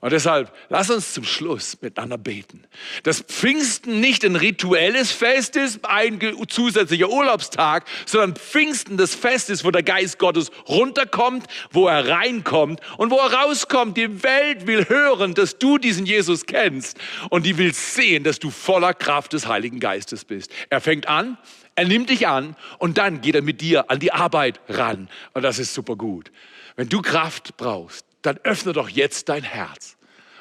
Und 0.00 0.12
deshalb, 0.12 0.52
lass 0.68 0.90
uns 0.90 1.14
zum 1.14 1.24
Schluss 1.24 1.78
miteinander 1.80 2.18
beten. 2.18 2.64
Dass 3.02 3.22
Pfingsten 3.22 4.00
nicht 4.00 4.24
ein 4.24 4.36
rituelles 4.36 5.10
Fest 5.10 5.56
ist, 5.56 5.84
ein 5.84 6.20
zusätzlicher 6.48 7.08
Urlaubstag, 7.08 7.86
sondern 8.04 8.36
Pfingsten 8.36 8.96
das 8.96 9.14
Fest 9.14 9.48
ist, 9.48 9.64
wo 9.64 9.70
der 9.70 9.82
Geist 9.82 10.18
Gottes 10.18 10.50
runterkommt, 10.68 11.46
wo 11.70 11.88
er 11.88 12.08
reinkommt 12.08 12.80
und 12.98 13.10
wo 13.10 13.16
er 13.16 13.32
rauskommt. 13.32 13.96
Die 13.96 14.22
Welt 14.22 14.66
will 14.66 14.86
hören, 14.88 15.34
dass 15.34 15.58
du 15.58 15.78
diesen 15.78 16.04
Jesus 16.04 16.46
kennst 16.46 16.98
und 17.30 17.46
die 17.46 17.56
will 17.56 17.72
sehen, 17.72 18.22
dass 18.22 18.38
du 18.38 18.50
voller 18.50 18.94
Kraft 18.94 19.32
des 19.32 19.46
Heiligen 19.46 19.80
Geistes 19.80 20.24
bist. 20.24 20.52
Er 20.68 20.80
fängt 20.80 21.08
an, 21.08 21.38
er 21.74 21.86
nimmt 21.86 22.10
dich 22.10 22.26
an 22.26 22.56
und 22.78 22.98
dann 22.98 23.20
geht 23.20 23.34
er 23.34 23.42
mit 23.42 23.60
dir 23.60 23.90
an 23.90 23.98
die 23.98 24.12
Arbeit 24.12 24.60
ran. 24.68 25.08
Und 25.34 25.42
das 25.42 25.58
ist 25.58 25.74
super 25.74 25.96
gut. 25.96 26.30
Wenn 26.74 26.88
du 26.88 27.00
Kraft 27.00 27.56
brauchst, 27.56 28.06
dann 28.26 28.38
öffne 28.42 28.72
doch 28.72 28.88
jetzt 28.88 29.28
dein 29.28 29.42
Herz 29.42 29.96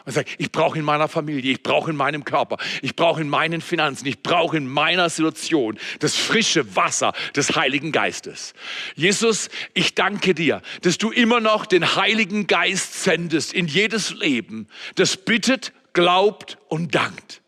und 0.05 0.13
sage, 0.13 0.31
ich 0.37 0.51
brauche 0.51 0.77
in 0.77 0.85
meiner 0.85 1.07
Familie, 1.07 1.51
ich 1.51 1.63
brauche 1.63 1.89
in 1.89 1.97
meinem 1.97 2.23
Körper, 2.25 2.57
ich 2.81 2.95
brauche 2.95 3.21
in 3.21 3.29
meinen 3.29 3.61
Finanzen, 3.61 4.07
ich 4.07 4.21
brauche 4.21 4.55
in 4.55 4.67
meiner 4.67 5.09
Situation 5.09 5.79
das 5.99 6.15
frische 6.15 6.75
Wasser 6.75 7.13
des 7.35 7.55
Heiligen 7.55 7.91
Geistes. 7.91 8.53
Jesus, 8.95 9.49
ich 9.73 9.95
danke 9.95 10.33
dir, 10.33 10.61
dass 10.81 10.97
du 10.97 11.11
immer 11.11 11.39
noch 11.39 11.65
den 11.65 11.95
Heiligen 11.95 12.47
Geist 12.47 13.03
sendest 13.03 13.53
in 13.53 13.67
jedes 13.67 14.11
Leben, 14.11 14.67
das 14.95 15.17
bittet, 15.17 15.73
glaubt 15.93 16.57
und 16.67 16.93
dankt. 16.93 17.41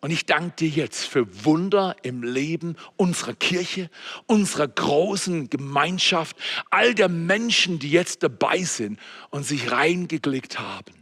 Und 0.00 0.12
ich 0.12 0.26
danke 0.26 0.54
dir 0.56 0.68
jetzt 0.68 1.04
für 1.04 1.44
Wunder 1.44 1.96
im 2.02 2.22
Leben 2.22 2.76
unserer 2.96 3.34
Kirche, 3.34 3.90
unserer 4.26 4.68
großen 4.68 5.50
Gemeinschaft, 5.50 6.36
all 6.70 6.94
der 6.94 7.08
Menschen, 7.08 7.80
die 7.80 7.90
jetzt 7.90 8.22
dabei 8.22 8.62
sind 8.62 9.00
und 9.30 9.44
sich 9.44 9.72
reingeklickt 9.72 10.60
haben. 10.60 10.94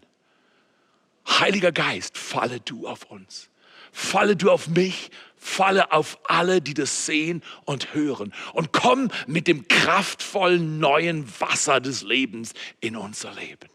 Heiliger 1.29 1.73
Geist, 1.73 2.17
falle 2.17 2.61
du 2.61 2.89
auf 2.89 3.05
uns. 3.11 3.51
Falle 3.93 4.37
du 4.37 4.51
auf 4.51 4.69
mich, 4.69 5.11
falle 5.37 5.93
auf 5.93 6.19
alle, 6.25 6.63
die 6.63 6.75
das 6.75 7.05
sehen 7.05 7.43
und 7.65 7.93
hören. 7.93 8.33
Und 8.55 8.73
komm 8.73 9.11
mit 9.27 9.47
dem 9.47 9.69
kraftvollen 9.69 10.79
neuen 10.79 11.29
Wasser 11.41 11.81
des 11.81 12.03
Lebens 12.03 12.55
in 12.81 12.97
unser 12.97 13.35
Leben. 13.35 13.69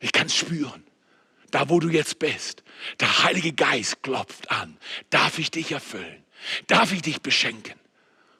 Ich 0.00 0.12
kann 0.12 0.26
es 0.26 0.36
spüren. 0.36 0.85
Da, 1.56 1.70
wo 1.70 1.80
du 1.80 1.88
jetzt 1.88 2.18
bist, 2.18 2.62
der 3.00 3.24
Heilige 3.24 3.54
Geist 3.54 4.02
klopft 4.02 4.50
an. 4.50 4.76
Darf 5.08 5.38
ich 5.38 5.50
dich 5.50 5.72
erfüllen? 5.72 6.22
Darf 6.66 6.92
ich 6.92 7.00
dich 7.00 7.22
beschenken? 7.22 7.80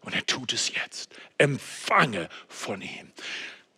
Und 0.02 0.14
er 0.14 0.26
tut 0.26 0.52
es 0.52 0.70
jetzt. 0.74 1.14
Empfange 1.38 2.29
von 2.46 2.83
ihm 2.83 3.11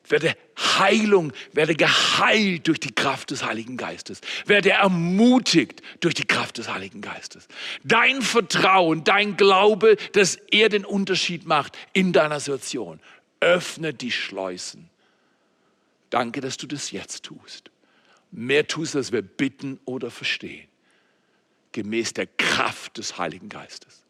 werde 0.08 0.34
Heilung, 0.56 1.32
werde 1.52 1.76
geheilt 1.76 2.66
durch 2.66 2.80
die 2.80 2.92
Kraft 2.92 3.30
des 3.30 3.44
Heiligen 3.44 3.76
Geistes, 3.76 4.22
werde 4.46 4.70
ermutigt 4.70 5.82
durch 6.00 6.14
die 6.14 6.26
Kraft 6.26 6.58
des 6.58 6.68
Heiligen 6.68 7.02
Geistes. 7.02 7.46
Dein 7.84 8.22
Vertrauen, 8.22 9.04
dein 9.04 9.36
Glaube, 9.36 9.98
dass 10.14 10.36
er 10.50 10.68
den 10.68 10.84
Unterschied 10.84 11.46
macht 11.46 11.78
in 11.92 12.12
deiner 12.12 12.40
Situation, 12.40 12.98
öffne 13.38 13.94
die 13.94 14.10
Schleusen. 14.10 14.90
Danke, 16.10 16.40
dass 16.40 16.56
du 16.56 16.66
das 16.66 16.90
jetzt 16.90 17.22
tust. 17.22 17.70
Mehr 18.30 18.66
tust, 18.66 18.94
als 18.96 19.12
wir 19.12 19.22
bitten 19.22 19.80
oder 19.84 20.10
verstehen, 20.10 20.68
gemäß 21.72 22.12
der 22.12 22.26
Kraft 22.26 22.98
des 22.98 23.18
Heiligen 23.18 23.48
Geistes. 23.48 24.04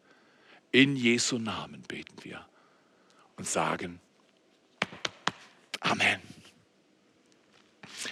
In 0.72 0.96
Jesu 0.96 1.38
Namen 1.38 1.82
beten 1.82 2.16
wir 2.22 2.44
und 3.36 3.46
sagen, 3.46 4.00
Amen. 5.80 6.20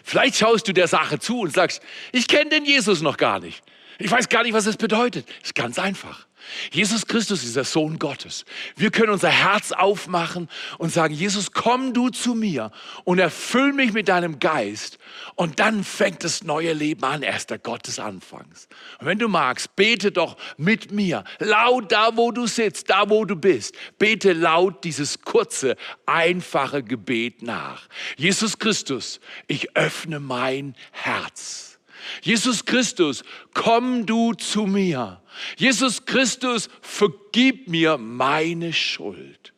Vielleicht 0.05 0.37
schaust 0.37 0.67
du 0.69 0.73
der 0.73 0.89
Sache 0.89 1.19
zu 1.19 1.41
und 1.41 1.53
sagst, 1.53 1.83
ich 2.13 2.29
kenne 2.29 2.51
den 2.51 2.65
Jesus 2.65 3.03
noch 3.03 3.17
gar 3.17 3.41
nicht. 3.41 3.63
Ich 3.99 4.11
weiß 4.11 4.29
gar 4.29 4.43
nicht, 4.43 4.53
was 4.53 4.67
es 4.67 4.77
bedeutet. 4.77 5.29
Ist 5.43 5.55
ganz 5.55 5.79
einfach. 5.79 6.27
Jesus 6.71 7.07
Christus 7.07 7.45
ist 7.45 7.57
der 7.57 7.65
Sohn 7.65 7.99
Gottes. 7.99 8.45
Wir 8.77 8.91
können 8.91 9.13
unser 9.13 9.31
Herz 9.31 9.73
aufmachen 9.73 10.49
und 10.79 10.93
sagen, 10.93 11.15
Jesus, 11.15 11.53
komm 11.53 11.93
du 11.93 12.09
zu 12.11 12.35
mir 12.35 12.71
und 13.05 13.19
erfüll 13.19 13.73
mich 13.73 13.93
mit 13.93 14.09
deinem 14.09 14.39
Geist. 14.39 14.99
Und 15.35 15.59
dann 15.61 15.85
fängt 15.85 16.25
das 16.25 16.45
neue 16.45 16.73
Leben 16.73 17.05
an. 17.05 17.23
Er 17.23 17.37
ist 17.37 17.51
der 17.51 17.59
Gott 17.59 17.87
des 17.87 17.99
Anfangs. 17.99 18.69
Und 18.99 19.07
wenn 19.07 19.19
du 19.19 19.29
magst, 19.29 19.77
bete 19.77 20.13
doch 20.13 20.37
mit 20.57 20.91
mir, 20.93 21.25
laut 21.39 21.93
da, 21.93 22.17
wo 22.17 22.31
du 22.33 22.47
sitzt, 22.47 22.91
da, 22.91 23.09
wo 23.09 23.25
du 23.25 23.37
bist. 23.37 23.75
Bete 23.99 24.33
laut 24.33 24.85
dieses 24.85 25.23
kurze, 25.23 25.77
einfache 26.07 26.83
Gebet 26.83 27.43
nach. 27.43 27.89
Jesus 28.17 28.59
Christus, 28.59 29.21
ich 29.47 29.77
öffne 29.77 30.21
mein 30.21 30.75
Herz 30.93 31.77
Jesus 32.23 32.65
Christus, 32.65 33.25
komm 33.55 34.07
du 34.07 34.35
zu 34.35 34.67
mir. 34.67 35.21
Jesus 35.57 36.05
Christus, 36.05 36.69
vergib 36.81 37.69
mir 37.69 37.99
meine 37.99 38.73
Schuld. 38.73 39.53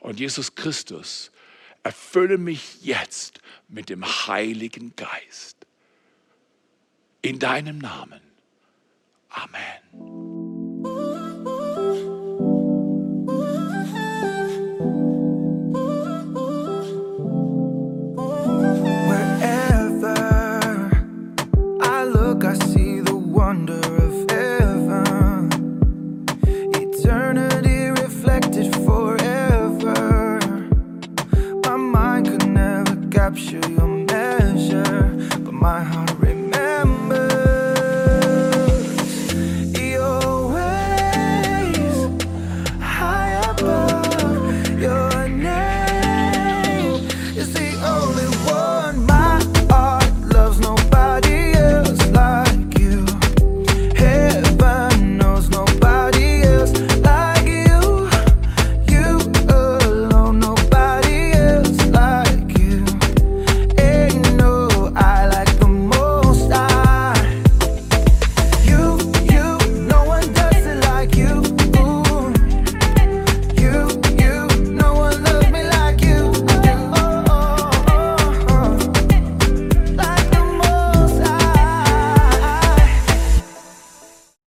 Und 0.00 0.20
Jesus 0.20 0.54
Christus, 0.54 1.30
erfülle 1.82 2.38
mich 2.38 2.82
jetzt 2.82 3.40
mit 3.68 3.88
dem 3.88 4.04
Heiligen 4.04 4.94
Geist. 4.96 5.56
In 7.22 7.38
deinem 7.38 7.78
Namen. 7.78 8.20
Amen. 9.30 10.36
I 22.46 22.54
see 22.54 23.00
the 23.00 23.16
wonder 23.16 23.74
of 23.74 24.25